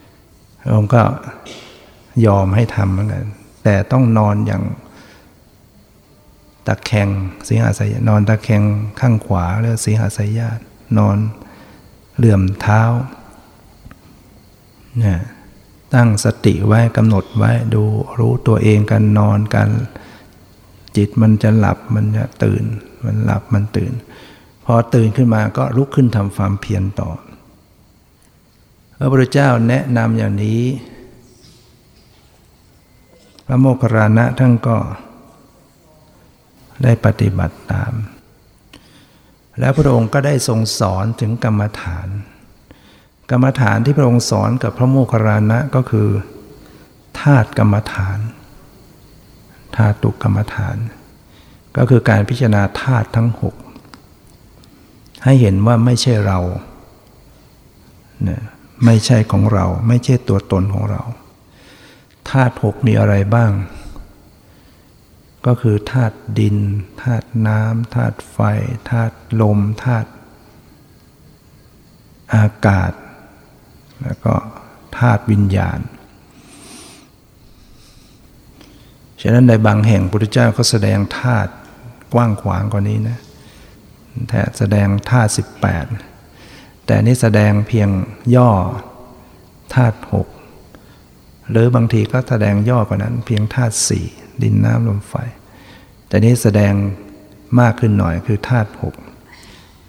[0.00, 1.02] ๆผมก็
[2.26, 3.24] ยอมให้ทำเหมือนกัน
[3.64, 4.62] แต่ต้องนอนอย่าง
[6.66, 7.08] ตะแคง
[7.46, 8.62] สีหาสายนอนตะแคง
[9.00, 10.62] ข้างขวาเรียกสีหาสายญาติ
[10.98, 11.16] นอน
[12.16, 12.82] เหลื่อมเท้า
[14.98, 15.20] เนี่ย
[15.94, 17.82] ตั้งสติไว้กำหนดไว้ดู
[18.18, 19.68] รู้ตัวเองกันนอนกัน
[20.96, 22.64] จิตมันจะหลับมันจะตื่น
[23.04, 23.92] มันหลับมันตื่น
[24.64, 27.10] พอตื่นขึ้นมาก็ลุกขึ้นทำความเพียรต่อ
[28.98, 30.62] พระพุทธเจ้าแนะนำอย่างนี้
[33.46, 34.76] พระโมคคัลลานะท่านก็
[36.82, 37.92] ได้ปฏิบัติตาม
[39.58, 42.08] แล้วพระองค์ก็ได้ทรงสอนถึงกรรมฐาน
[43.30, 46.08] กรรมฐานที่พระองค์สอนกับพระโมคคัลลานะก็คือ
[47.20, 48.18] ธาตุกรรมฐาน
[49.76, 50.76] ธาตุกรรมฐาน
[51.76, 53.54] ก็คือการพิจารณาธาตุทั้งหก
[55.24, 56.38] ให้เห็นว่าไม่ใช่เรา
[58.22, 58.42] เนี่ย
[58.84, 61.02] ไม่ใช่ของเรา ไม่ใช่ตัวตนของเรา
[62.30, 63.50] ธาตุหกมีอะไรบ้าง
[65.46, 66.56] ก็คือธาตุดิน
[67.02, 68.38] ธาตุน้ำธาตุไฟ
[68.90, 70.10] ธาตุลมธาตุ
[72.34, 72.92] อากาศ
[74.02, 74.34] แล้วก็
[74.98, 75.80] ธาตุวิญญาณ
[79.22, 81.52] ฉะนั้นในบางแห่งพระพุทธเจ้าก็แสดงธาตุ
[82.14, 83.18] กว้างขวางกว่านี้นะ
[84.28, 85.86] แต่แสดงธาตุสิบแปด
[86.86, 87.88] แต่นี้แสดงเพียง
[88.36, 88.50] ย่อ
[89.74, 90.28] ธาตุหก
[91.50, 94.06] หรือบางทีก็แสดงย่อกว่านั้น เพียงธาตุสี่
[94.42, 95.14] ดินน้ำลมไฟ
[96.08, 96.72] แต่นี้แสดง
[97.60, 98.94] มากขึ้นหน่อยคือธาตุหก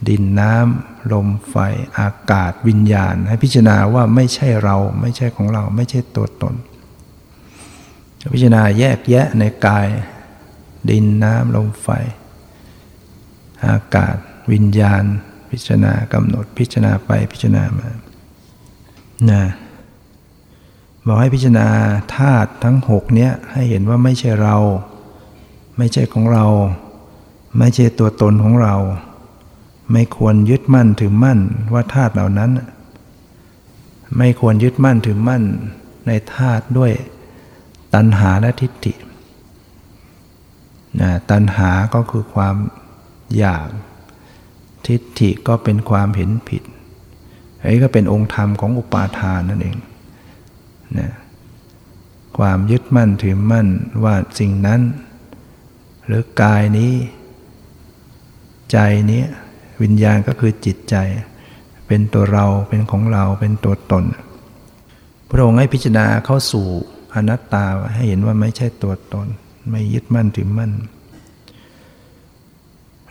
[0.07, 1.55] ดินน้ำลมไฟ
[1.99, 6.55] อากาศวิญญาณ ให้พิจารณาว่าไม่ใช่เราไม่ใช่ของเราไม่ใช่ตัวตน
[8.33, 9.87] พิจารณาแยกแยะในกาย
[10.89, 11.87] ดินน้ำลมไฟ
[13.67, 14.15] อากาศ
[14.51, 15.03] วิญญาณ
[15.49, 17.89] พิจารณากำหนดพิจารณาไปพิจารณามา
[19.31, 19.43] นะ
[21.05, 21.67] บอกให้พิจารณา
[22.15, 24.57] ธาตุทั้งหกเนี้ยให้เห็นว่าไม่ใช่เรา
[25.77, 26.45] ไม่ใช่ของเรา
[27.59, 28.75] ไม่ใช่ตัวตนของเรา
[29.91, 31.39] ไม่ควรยึดมั่นถือมั่น
[31.73, 32.51] ว่าธาตุเหล่านั้น
[34.17, 35.43] ไม่ควรยึดมั่นถือมั่น
[36.07, 36.91] ในธาตุด้วย
[37.93, 38.93] ตัณหาและทิฏฐิ
[41.01, 42.55] นะตัณหาก็คือความ
[43.37, 43.67] อยาก
[44.87, 46.63] ทิฏฐิก็เป็นความเห็นผิด
[47.61, 49.77] อันนี้ก็เป็นองค์ธรรมของอุปาทานนั่นเอง
[50.97, 51.11] นะ
[52.37, 53.67] ความยึดมั่นถือมั่น
[54.03, 54.81] ว่าสิ่งนั้น
[56.05, 56.93] หรือกายนี้
[58.71, 58.77] ใจ
[59.11, 59.23] นี้
[59.81, 60.95] วิญญาณก็คือจิตใจ
[61.87, 64.05] เป็นตัวเราเป็นของเราเป็นตัวตน
[65.29, 66.67] พระองค์ให้พิจารณาเข้าสู่
[67.15, 69.27] อนัตตาให้เห็นว่าไม่ใช่ตัวตน
[69.69, 70.71] ไม่ยึดมั่นถือมั่น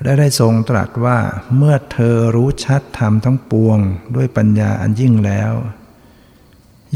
[0.03, 1.19] และได้ทรงตรัสว่า
[1.57, 3.79] เมื่อเธอรู้ชัดธรรมทั้งปวง
[4.17, 5.53] ด้วยปัญญาอันยิ่งแล้ว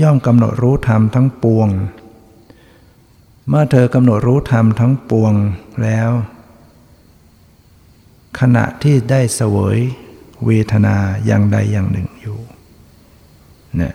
[0.01, 1.69] ย่อมกำหนดรู้ธรรมทั้งปวง
[3.49, 5.33] เมื่อเธอกำหนดรู้ธรรมทั้งปวง
[5.83, 6.11] แล้ว
[8.41, 9.79] ขณะที่ได้เสวย
[10.47, 12.39] เวทนาอย่างใดอย่างหนึ่งอยู่
[13.77, 13.95] เนี่ย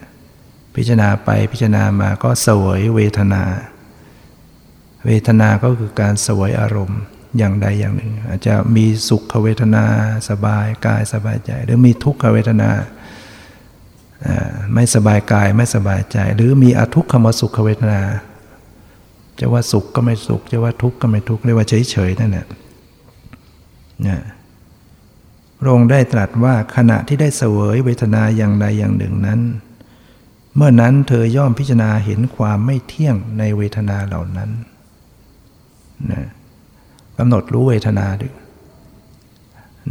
[0.76, 3.44] พิจารณาไปพิจารณามาก็เสวยเวทนา
[5.06, 7.02] เวทนาก็คือการเสวยอารมณ์
[7.38, 9.86] อย่างใดอย่างหนึ่ง อาจจะมีสุขเวทนา
[10.30, 12.70] สบายกายสบายใจ หรือมีทุกขเวทนา
[14.74, 18.02] ไม่สบายกายไม่สบายใจ หรือมีอทุกขมสุขเวทนา
[19.40, 22.48] จะว่าสุขก็ไม่สุขจะว่าทุกข์ก็ไม่ทุกข์เรียกว่าเฉยๆนั่นแหละ
[24.06, 24.18] นะ
[25.60, 29.40] พระองค์ได้ตรัสว่าขณะที่ได้เสวยเวทนาอย่างใดอย่างหนึ่งนั้น
[30.56, 34.50] เมื่อนั้นเธอย่อมพิจารณาเห็นความไม่เที่ยงในเวทนาเหล่านั้น
[36.12, 36.24] นะ
[37.18, 38.28] กำหนดรู้เวทนาดู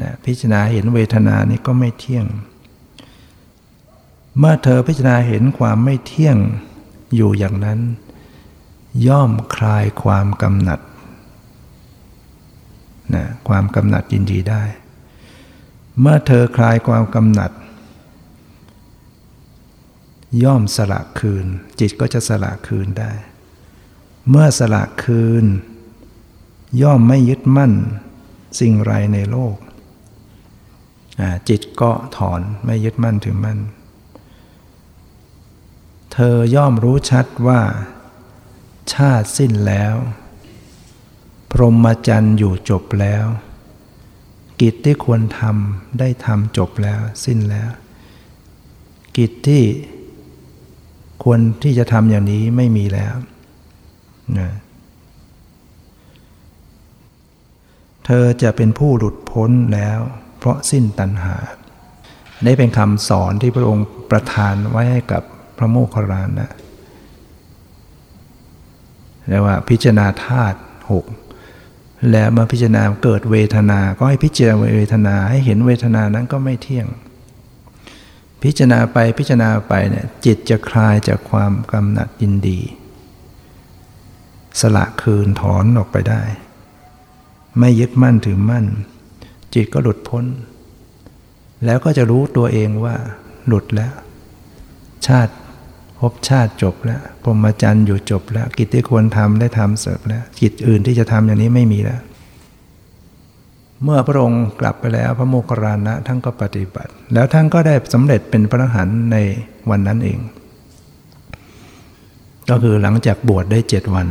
[0.01, 2.27] นะพิจารณาเห็นเวทนานี้ก็ไม่เที่ยง
[4.39, 6.37] เมื่อเธอพิจารณาเห็นความไม่เที่ยง
[7.15, 7.81] อยู่อย่างนั้น
[9.07, 10.81] ย่อมคลายความกำหนัด
[13.15, 14.63] นะความกำหนัดยินดีได้
[16.01, 17.51] เมื่อเธอคลายความกำหนัด
[20.45, 21.47] ย่อมสละคืน
[21.81, 23.13] จิตก็จะสละคืนได้
[24.31, 25.45] เมื่อสละคืน
[26.83, 27.73] ย่อมไม่ยึดมั่น
[28.61, 29.57] สิ่งไรในโลก
[31.49, 33.59] จิตก็ถอนไม่ยึดมั่นถือมั่น
[36.13, 37.61] เธอย่อมรู้ชัดว่า
[38.93, 39.95] ชาติสิ้นแล้ว
[41.61, 43.27] รหมจรรย์อยู่จบแล้ว
[44.61, 47.71] กิจที่ควรทำได้ทำจบแล้วสิ้นแล้ว
[49.17, 49.63] กิจที่
[51.23, 53.15] ควรที่จะทำอย่างนี้ไม่มีแล้ว
[54.39, 54.51] นะ
[58.05, 59.99] เธอจะเป็นผู้หลุดพ้นแล้ว
[60.39, 61.37] เพราะสิ้นตัณหา
[62.45, 65.23] ได้เป็นคำสอนที่พระองค์ประทานไว้ให้กับ
[65.57, 66.51] พระโมคคัลลานะ
[69.29, 70.59] เรียกว่าพิจารณาธาตุ
[70.91, 71.05] หก
[72.11, 76.87] แล้วมาพิจารณาเกิดเวทนา ก็ให้พิจารณาเวทนาให้เห็นเวทนานั้นก็ไม่เที่ยง
[78.43, 82.61] พิจารณาไปพิจารณาไปเนี่ยจิตจะคลายจากความกำหนัดยินดี
[84.61, 86.23] สละคืนถอนออกไปได้
[87.59, 88.67] ไม่ยึดมั่นถือมั่น
[89.55, 90.25] จิตก็หลุดพ้น
[91.65, 92.97] แล้วก็จะรู้ตัวเองว่า
[93.47, 93.93] หลุดแล้ว
[95.07, 95.35] ชาติ
[96.11, 102.01] บชาติจบแล้วพรหมจรรย์อยู่จบแล้ว กิจที่ควรทำได้ทำเสร็จแล้ว กิจอื่นที่จะทำอย่างนี้ไม่มีแล้ว
[103.85, 109.17] เมื่อพระองค์กลับไปแล้วพระโมคคัลลานะท่านก็ปฏิบัติ แล้วท่านก็ได้สำเร็จเป็นพระอรหันต์ใน
[109.71, 110.19] วันนั้นเอง
[112.51, 114.07] ก็คือหลังจากบวชได้เจ็ดวัน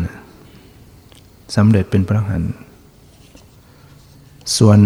[1.55, 2.51] สำเร็จเป็นพระอรหันต์
[4.57, 4.79] ส่วน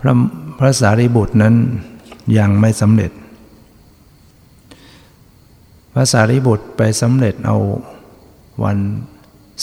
[0.00, 0.12] พระ
[0.58, 1.54] พระสารีบุตรนั้น
[2.38, 3.10] ยังไม่สำเร็จ
[5.98, 7.56] ระสารีบุตรไปสำเร็จเอา
[8.64, 8.78] วัน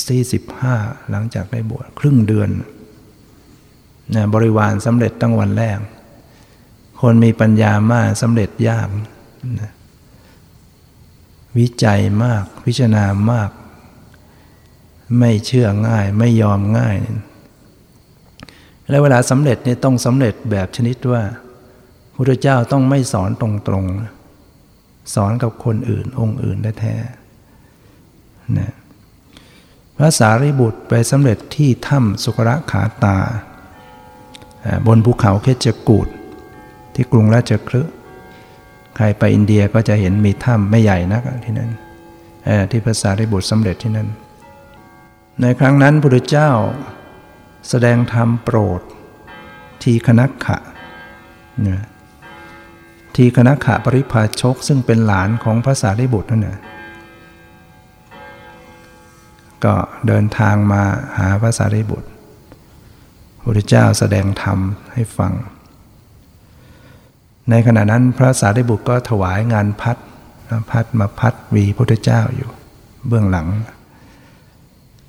[0.07, 0.75] ที่สิบห้า
[1.09, 2.49] หลังจากได้บวชครึ่งเดือน
[4.15, 5.79] นะบริวารสำเร็จตั้งวันแรก
[7.01, 8.87] คนมีปัญญามากสำเร็จยาก
[9.61, 9.71] นะ
[11.57, 13.49] วิจัยมาก พิจารณามาก
[15.19, 16.97] ไม่เชื่อง่าย ไม่ยอมง่าย
[18.89, 21.23] และเวลาสำเร็จนี่ต้องสำเร็จแบบชนิดว่า
[22.13, 24.14] พระเจ้าต้องไม่สอนตรงๆ
[25.13, 26.95] สอนกับคนอื่น องค์อื่นได้แท้
[28.57, 28.73] นะ
[29.97, 33.17] พระสารีบุตรไปสำเร็จที่ถ้ำสุกระขาตา
[34.87, 36.07] บนภูเขาเคจกูด
[36.93, 37.93] ที่กรุงราชคฤห์
[38.95, 41.71] ใครไปอินเดียก็จะเห็นมีถ้ำไม่ใหญ่นักที่นั่น
[42.71, 44.07] ที่พระสารีบุตรสำเร็จที่นั่น
[45.41, 46.51] ในครั้งนั้นพระพุทธเจ้า
[47.69, 48.81] แสดงธรรมโปรด
[49.83, 50.57] ทีคณขะ
[51.67, 51.83] นะ
[53.15, 56.59] ทีคณขะปริพาชกซึ่งเป็นหลานของพระสารีบุตรนั่นนะ
[59.65, 59.75] ก็
[60.07, 60.83] เดินทางมา
[61.17, 62.09] หาพระสารีบุตร
[63.37, 64.59] พระพุทธเจ้าแสดงธรรม
[64.93, 65.33] ให้ฟัง
[67.49, 69.97] ในขณะนั้นพระสารีบุตรก็ถวายงานพัด
[70.71, 72.51] พัดมาพัดวีพระพุทธเจ้าอยู่
[73.07, 73.47] เบื้องหลัง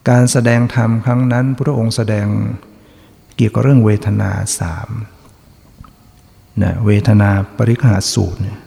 [0.09, 2.27] การแสดงธรรมครั้งนั้นพระองค์แสดง
[3.37, 4.89] เกี่ยวกับเรื่องเวทนาสาม
[6.63, 8.59] นะเวทนาปริฆาสูตรเนี่ย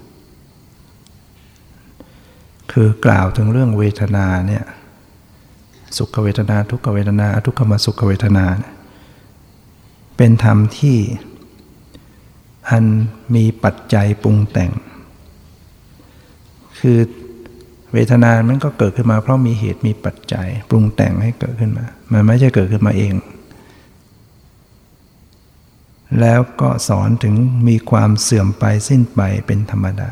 [2.72, 4.64] คือกล่าวถึงเรื่องเวทนาเนี่ย
[5.98, 8.46] สุขเวทนาทุกขเวทนาทุกขมสุขเวทนา
[10.18, 10.98] เป็นธรรมที่
[12.70, 12.86] อัน
[13.36, 14.72] มีปัจจัยปรุงแต่ง
[16.80, 17.00] คือ
[17.94, 23.14] เวทนามันก็เกิดขึ้นมาเพราะมีเหตุมีปัจจัยปรุงแต่งให้เกิดขึ้นมา มันไม่ใช่เกิดขึ้นมาเอง
[26.20, 27.36] แล้วก็สอนถึง
[27.68, 30.10] มีความเสื่อมไปสิ้นไปเป็นธรรมดา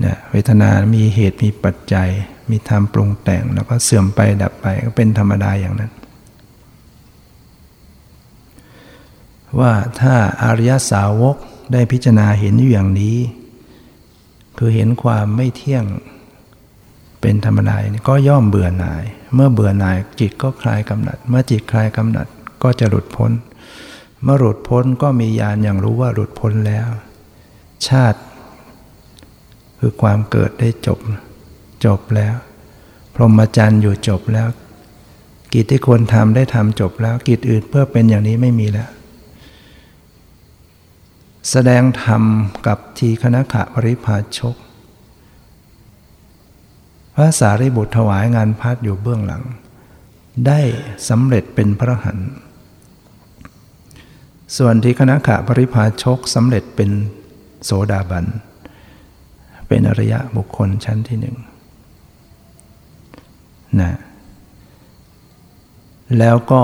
[0.00, 2.08] เนี่ยเวทนามีเหตุมีปัจจัย
[2.50, 5.92] มีธรรมปรุงแต่งแล้วก็เสื่อมไปดับไปก็เป็นธรรมดาอย่างนั้น
[9.60, 11.36] ว่าถ้าอริยสาวก
[11.72, 13.16] ได้พิจารณาเห็นอยู่อย่างนี้
[14.58, 15.84] คือเห็นความไม่เที่ยง
[17.20, 17.76] เป็นธรรมดา
[18.08, 19.04] ก็ย่อมเบื่อหน่าย
[19.34, 22.26] เมื่อเบื่อหน่ายจิตก็คลายกำหนัด เมื่อจิตคลายกำหนัด
[22.64, 23.32] ก็จะหลุดพ้น
[24.22, 26.88] เมื่อหลุดพ้นก็มีญาณอย่างรู้ว่าหลุดพ้นแล้ว
[27.88, 28.20] ชาติ
[29.78, 30.98] คือความเกิดได้จบ
[31.84, 32.34] จบแล้ว
[33.14, 34.48] พรหมจรรย์อยู่จบแล้ว
[35.52, 38.90] กิจที่ควรทำได้ทำจบแล้ว กิจอื่นเพื่อเป็นอย่างนี้ไม่มีแล้ว
[41.50, 42.22] แสดงธรรม
[42.66, 44.56] กับทีคณะขะปริพาชก
[47.14, 49.42] พระสารีบุตรถวายงานพัดอยู่เบื้องหลัง
[50.46, 50.60] ได้
[51.08, 52.18] สำเร็จเป็นพระหัน
[54.56, 56.90] ส่วนที่คณะขะปริพาชกสำเร็จเป็น
[57.64, 58.26] โสดาบัน
[59.68, 61.36] เป็นอริยะบุคคลชั้นที่หนึ่ง
[63.80, 63.94] นะ
[66.18, 66.62] แล้วก็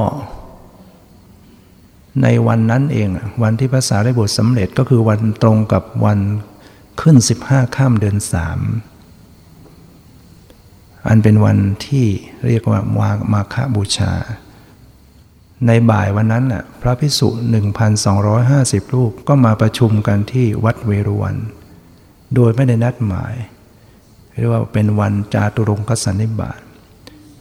[2.23, 3.09] ในวันนั้นเอง
[3.43, 6.21] วันที่ภาษาได้บทสำเร็จก็คือวันตรงกับวัน
[7.01, 7.17] ขึ้น
[7.47, 8.61] 15 ข้ามเดือนสาม
[11.09, 12.07] อันเป็นวันที่
[12.47, 14.13] เรียกว่ามามาคบูชา
[15.67, 17.29] ในบ่ายวันนั้นน่ะพระพิสุ
[18.11, 21.37] 1,250 รูปก็มาประชุมกันที่วัดเวรุวัน
[22.35, 23.35] โดยไม่ได้นัดหมาย
[24.39, 26.61] เรียกว่าเป็นวันจาตุรงคสันนิบาต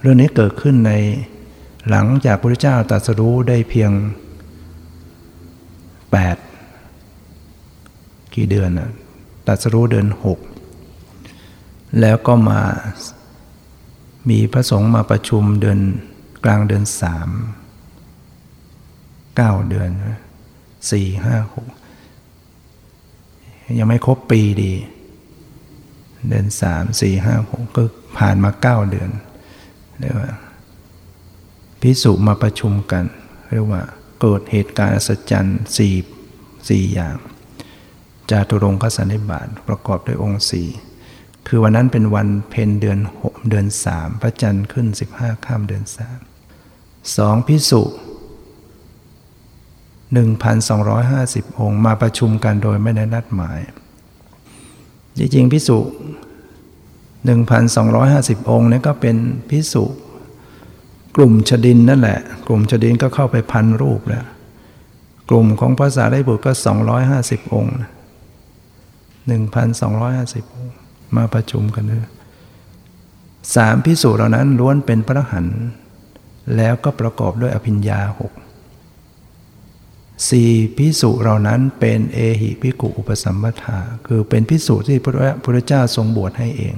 [0.02, 0.92] เรื่องนี้เกิดขึ้นใน
[1.90, 3.92] หลังจากพระเจ้าตรัสรู้ได้เพียง
[6.74, 8.92] 8 กี่เดือนน่ะ
[9.48, 10.08] ตรัสรู้เดือน
[10.84, 12.62] 6 แล้วก็มา
[14.30, 15.80] มีพระสงฆ์มาประชุมเดือน
[16.44, 17.30] กลางเดือนสาม
[19.36, 19.90] เก้าเดือน
[20.92, 21.68] สี่ห้าหก
[23.80, 24.74] ยังไม่ครบปีดี
[26.30, 27.84] เดือนสามสี่ห้าหกก็
[28.18, 29.10] ผ่านมาเก้าเดือน
[30.00, 30.30] เรียกว่า
[31.82, 33.06] พิสุมาประชุมกัน
[33.50, 33.82] เรียกว่า
[34.22, 35.96] เกิดเหตุการณ์อัศจรรย์สี่
[36.70, 37.16] สี่อย่าง
[38.30, 40.68] จาตุรงคสันนิบาตประกอบด้วยองค์สี่
[41.48, 46.20] คือวันนั้นเป็นวันเพนเดือนหกเดือนสามพระจันทร์ขึ้นสิบห้าข้ามเดือนสาม
[47.18, 47.82] สองพิสุ
[50.18, 53.60] 1,250 องค์ มาประชุมกันโดยไม่ได้นัดหมาย
[55.18, 55.80] จริงๆพิสุ
[57.16, 59.16] 1,250 องค์นี่ก็เป็น
[59.50, 59.84] พิสุ
[61.16, 64.26] กลุ่มชดินนั่นแหละ กลุ่มชดินก็เข้าไปพันรูปแล้ว
[65.30, 66.52] กลุ่มของภาษาได้บุตรก็
[67.04, 67.76] 250 องค์
[69.30, 70.74] 1,250 องค์
[71.16, 72.04] มาประชุมกันเลย
[73.56, 75.46] สามพิสูจเหล่านั้นล้วนเป็นพระหัน
[76.56, 78.32] แล้วก็ประกอบด้วยอภิญญาหก
[80.28, 86.76] สี่พิสุเหล่านั้นเป็นเอหิพิกุอุปสัมปทา คือเป็นพิสุที่พระพุทธเจ้าทรงบวชให้เอง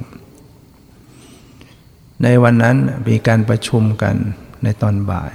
[2.23, 2.77] ในวันนั้น
[3.07, 4.15] มีการประชุมกัน
[4.63, 5.33] ในตอนบ่าย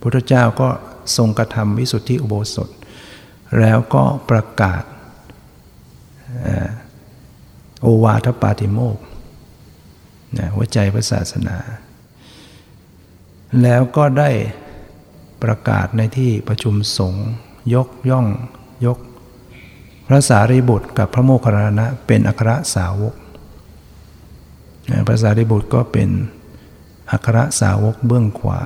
[0.00, 0.68] พุทธเจ้าก็
[1.16, 2.68] ทรงกระทำวิสุทธิอุโบสถ
[3.60, 4.82] แล้วก็ประกาศ
[7.82, 8.98] โอวาทปาติโมก
[10.54, 11.56] หัวใจพระศาสนา
[13.62, 14.30] แล้วก็ได้
[15.42, 17.28] ประกาศในที่ประชุมสงฆ์
[17.74, 18.26] ยกย่อง
[18.86, 18.98] ยก
[20.06, 23.14] พระสารีบุตรกับพระโมคคัลลานะเป็นอัครสาวก
[25.06, 26.08] พระสารีบุตรก็เป็น
[27.10, 28.60] อัครสาวกเบื้องขวา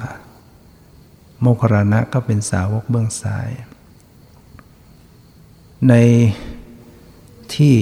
[1.40, 3.48] โมคคัลลานะก็เป็นสาวกเบื้องซ้าย
[5.88, 5.94] ใน
[7.54, 7.76] ที่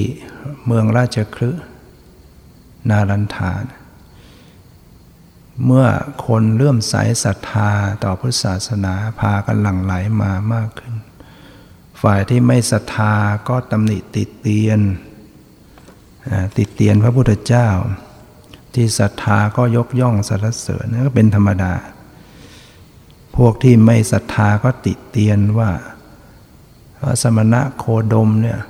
[0.66, 1.50] เมืองราชคลึ
[2.90, 3.62] นาลันทาน
[5.66, 5.86] เมื่อ
[6.26, 6.94] คนเลื่อมใส
[7.24, 7.70] ศรัทธา
[8.04, 9.92] ต่อพุทธศาสนาพากันหลั่งไหล
[10.22, 10.94] มามากขึ้น
[12.02, 13.14] ฝ่ายที่ไม่ศรัทธา
[13.48, 14.80] ก็ตำหนิติดเตียน
[16.56, 17.68] ติดเตียนพระพุทธเจ้า
[18.74, 21.72] ที่ศรัทธาก็ยกย่องสรรเสริญนั่นก็เป็นธรรมดา
[23.36, 25.70] พวกที่ไม่ศรัทธาก็ติดเตียนว่า
[26.98, 28.60] พระสมณะโคดมเนี่ย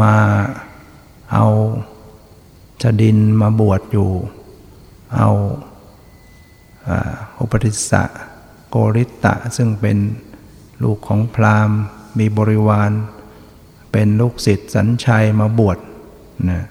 [0.00, 0.16] มา
[1.32, 1.46] เอา
[2.82, 4.10] ชดินมาบวชอยู่
[5.16, 5.30] เอา
[7.40, 8.02] อุปติสสะ
[8.68, 9.98] โกริตะ ซึ่งเป็น
[10.82, 11.78] ลูกของพราหมณ์
[12.18, 12.90] มีบริวาร
[13.92, 15.78] เป็นลูกศิษย์สัญชัยมาบวช
[16.50, 16.62] นะ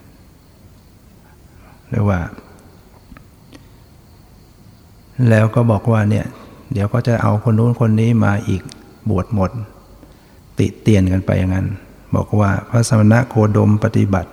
[1.89, 2.19] เรียกว่า
[5.29, 6.25] แล้วก็บอกว่าเนี่ย
[6.73, 8.61] เดี๋ยวก็จะเอาคนนู้นคนนี้มาอีก
[9.09, 9.51] บวชหมด
[10.59, 11.67] ติเตียนกันไปอย่างนั้น
[12.15, 14.31] บอกว่าพระสมณะโคดมปฏิบัติ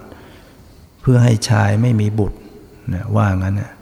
[1.00, 2.38] เพื่อให้ชายไม่มีบุตร
[2.94, 3.72] นะว่างั้นนะ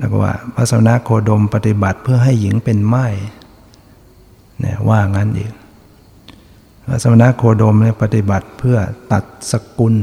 [0.00, 3.06] แล้วก็ว่าพระสมณะโคดมปฏิบัติเพื่อให้หญิงเป็นไม้
[4.60, 5.52] เนี่ยว่างั้นอีก
[6.86, 8.78] พระสมณะโคดมเนี่ยปฏิบัติเพื่อ
[9.12, 9.94] ตัดสกุล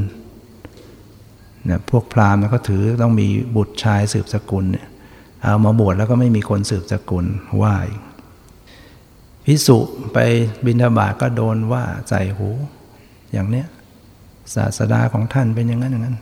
[1.66, 4.88] เนี่ยพวกพราหมณ์ก็ถือต้องมีบุตรชายสืบสกุลเนี่ย
[5.42, 7.26] เอามาบวชแล้วก็ไม่มีคนสืบสกุล
[7.62, 8.02] ว่าอีก
[9.46, 9.78] พิสุ
[10.14, 10.18] ไป
[10.66, 12.50] บิณฑบาตก็โดนว่าใส่หู
[13.34, 13.68] อย่างเนี้ย
[14.56, 16.18] ศาสดาของท่านเป็นอย่างนั้นอย่างนั้น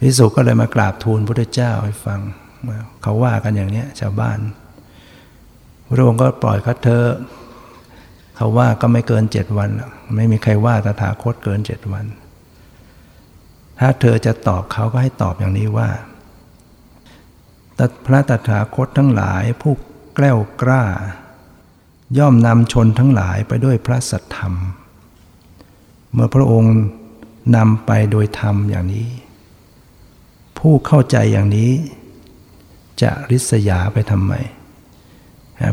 [0.00, 2.20] พิสุก็เลยมากราบทูลพระเจ้าให้ฟัง
[3.02, 4.38] เขาว่ากันอย่างนี้ชาวบ้าน
[5.88, 7.04] พระองค์ก็ปล่อยเขาเธอ
[8.36, 9.70] เขาว่าก็ไม่เกินเจ็ดวัน
[10.16, 12.04] ไม่มีใครว่าตถาคตเกินเจ็ดวัน
[13.80, 15.88] ถ้าเธอจะตอบเขาก็ให้ตอบอย่างนี้ว่า
[18.06, 19.72] พระตถาคตทั้งหลายผู้
[20.14, 20.84] แกล้วกล้า
[22.18, 24.54] ย่อมนำชนทั้งหลายไปด้วยพระสัทธรรม
[26.12, 26.76] เมื่อพระองค์
[27.56, 29.08] นำไปโดยธรรมอย่างนี้
[30.58, 31.70] ผู้เข้าใจอย่างนี้
[33.02, 34.34] จะริษยาไปทำไม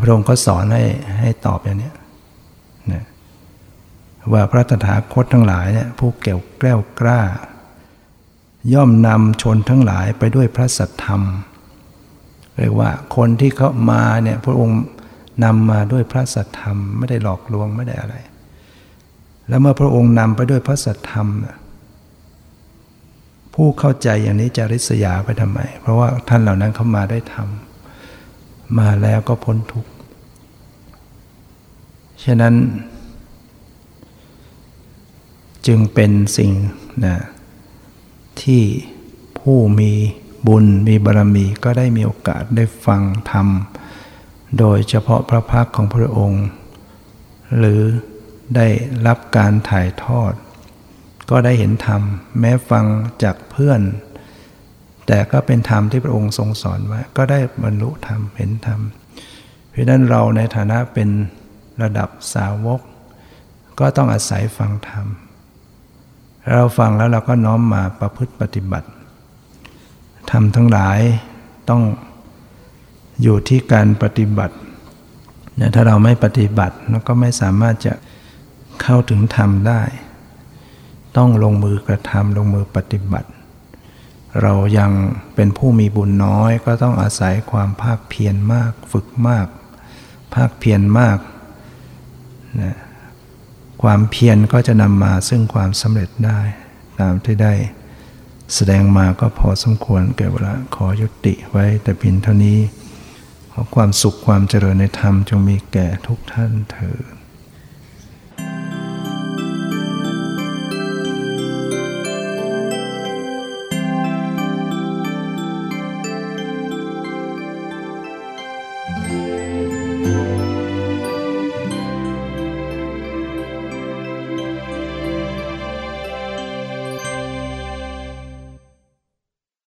[0.01, 0.83] พระองค์ก็สอนให้
[1.19, 1.91] ให้ตอบอย่างนี้
[2.91, 3.03] นะ
[4.33, 7.21] ว่าพระตถาคตทั้งหลายเนี่ยผู้เก่วแกล้วกล้า
[8.73, 11.21] ย่อมนำชนทั้งหลายไปด้วยพระสัทธรรม
[12.55, 14.79] เรียกว่าคนที่เขามาเนี่ยพระองค์
[15.43, 18.15] นำมาด้วยพระสัทธรรม ไม่ได้หลอกลวงไม่ได้อะไร
[19.47, 21.27] แล้วเมื่อพระองค์นำไปด้วยพระสัทธรรม
[23.59, 29.91] ผู้เข้าใจอย่างนี้จะริษยาไปทำไม เพราะว่าท่านเหล่านั้นเขามาได้ทำมาแล้วก็พ้นทุกข์
[32.23, 32.55] ฉะนั้น
[35.67, 36.51] จึงเป็นสิ่ง
[37.05, 37.17] นะ
[38.41, 38.63] ที่
[39.39, 39.91] ผู้มี
[40.47, 43.01] บุญมีบารมีก็ได้มีโอกาสได้ฟัง
[43.31, 43.47] ธรรม
[44.59, 46.45] โดยเฉพาะพระพักของพระองค์
[47.57, 47.81] หรือ
[48.55, 48.67] ได้
[49.07, 50.33] รับการถ่ายทอด
[51.29, 52.01] ก็ได้เห็นธรรม
[52.39, 52.85] แม้ฟัง
[53.23, 53.81] จากเพื่อน
[55.07, 58.79] แต่ก็เป็นธรรมที่พระองค์ทรงสอนไว้ก็ได้บรรลุธรรมเห็นธรรม
[59.69, 61.09] เพราะนั้นเราในฐานะเป็น
[61.81, 62.81] ระดับสาวก
[63.79, 65.05] ก็ต้องอาศัยฟังธรรม
[66.53, 68.87] เราฟังแล้วเราก็น้อมมาประพฤติปฏิบัติ
[70.31, 70.99] ทำทั้งหลาย
[71.69, 71.81] ต้อง
[73.21, 74.55] อยู่ที่การปฏิบัติ
[75.59, 77.93] นะถ้าเราไม่ปฏิบัติเราก็ไม่สามารถจะ
[78.81, 79.81] เข้าถึงธรรมได้
[81.17, 83.29] ต้องลงมือกระทำลงมือปฏิบัติ
[84.41, 84.91] เรายัง
[85.35, 89.47] เป็นผู้มีบุญน้อยก็ต้องอาศัยความภาคเพียรมากฝึกมาก
[90.33, 91.17] ภาคเพียรมาก
[92.61, 92.77] นะ
[93.83, 96.39] ความเพียรก็จะนำมาซึ่งความสำเร็จได้
[96.99, 97.53] ตามที่ได้
[98.55, 102.59] แสดงมาก็พอสมควรเกิดเวลาขอยุติไว้แต่เพียงเท่านี้
[103.51, 107.16] ขอความสุขความเจริญในธรรมจงมีแก่ทุกท่านเถิด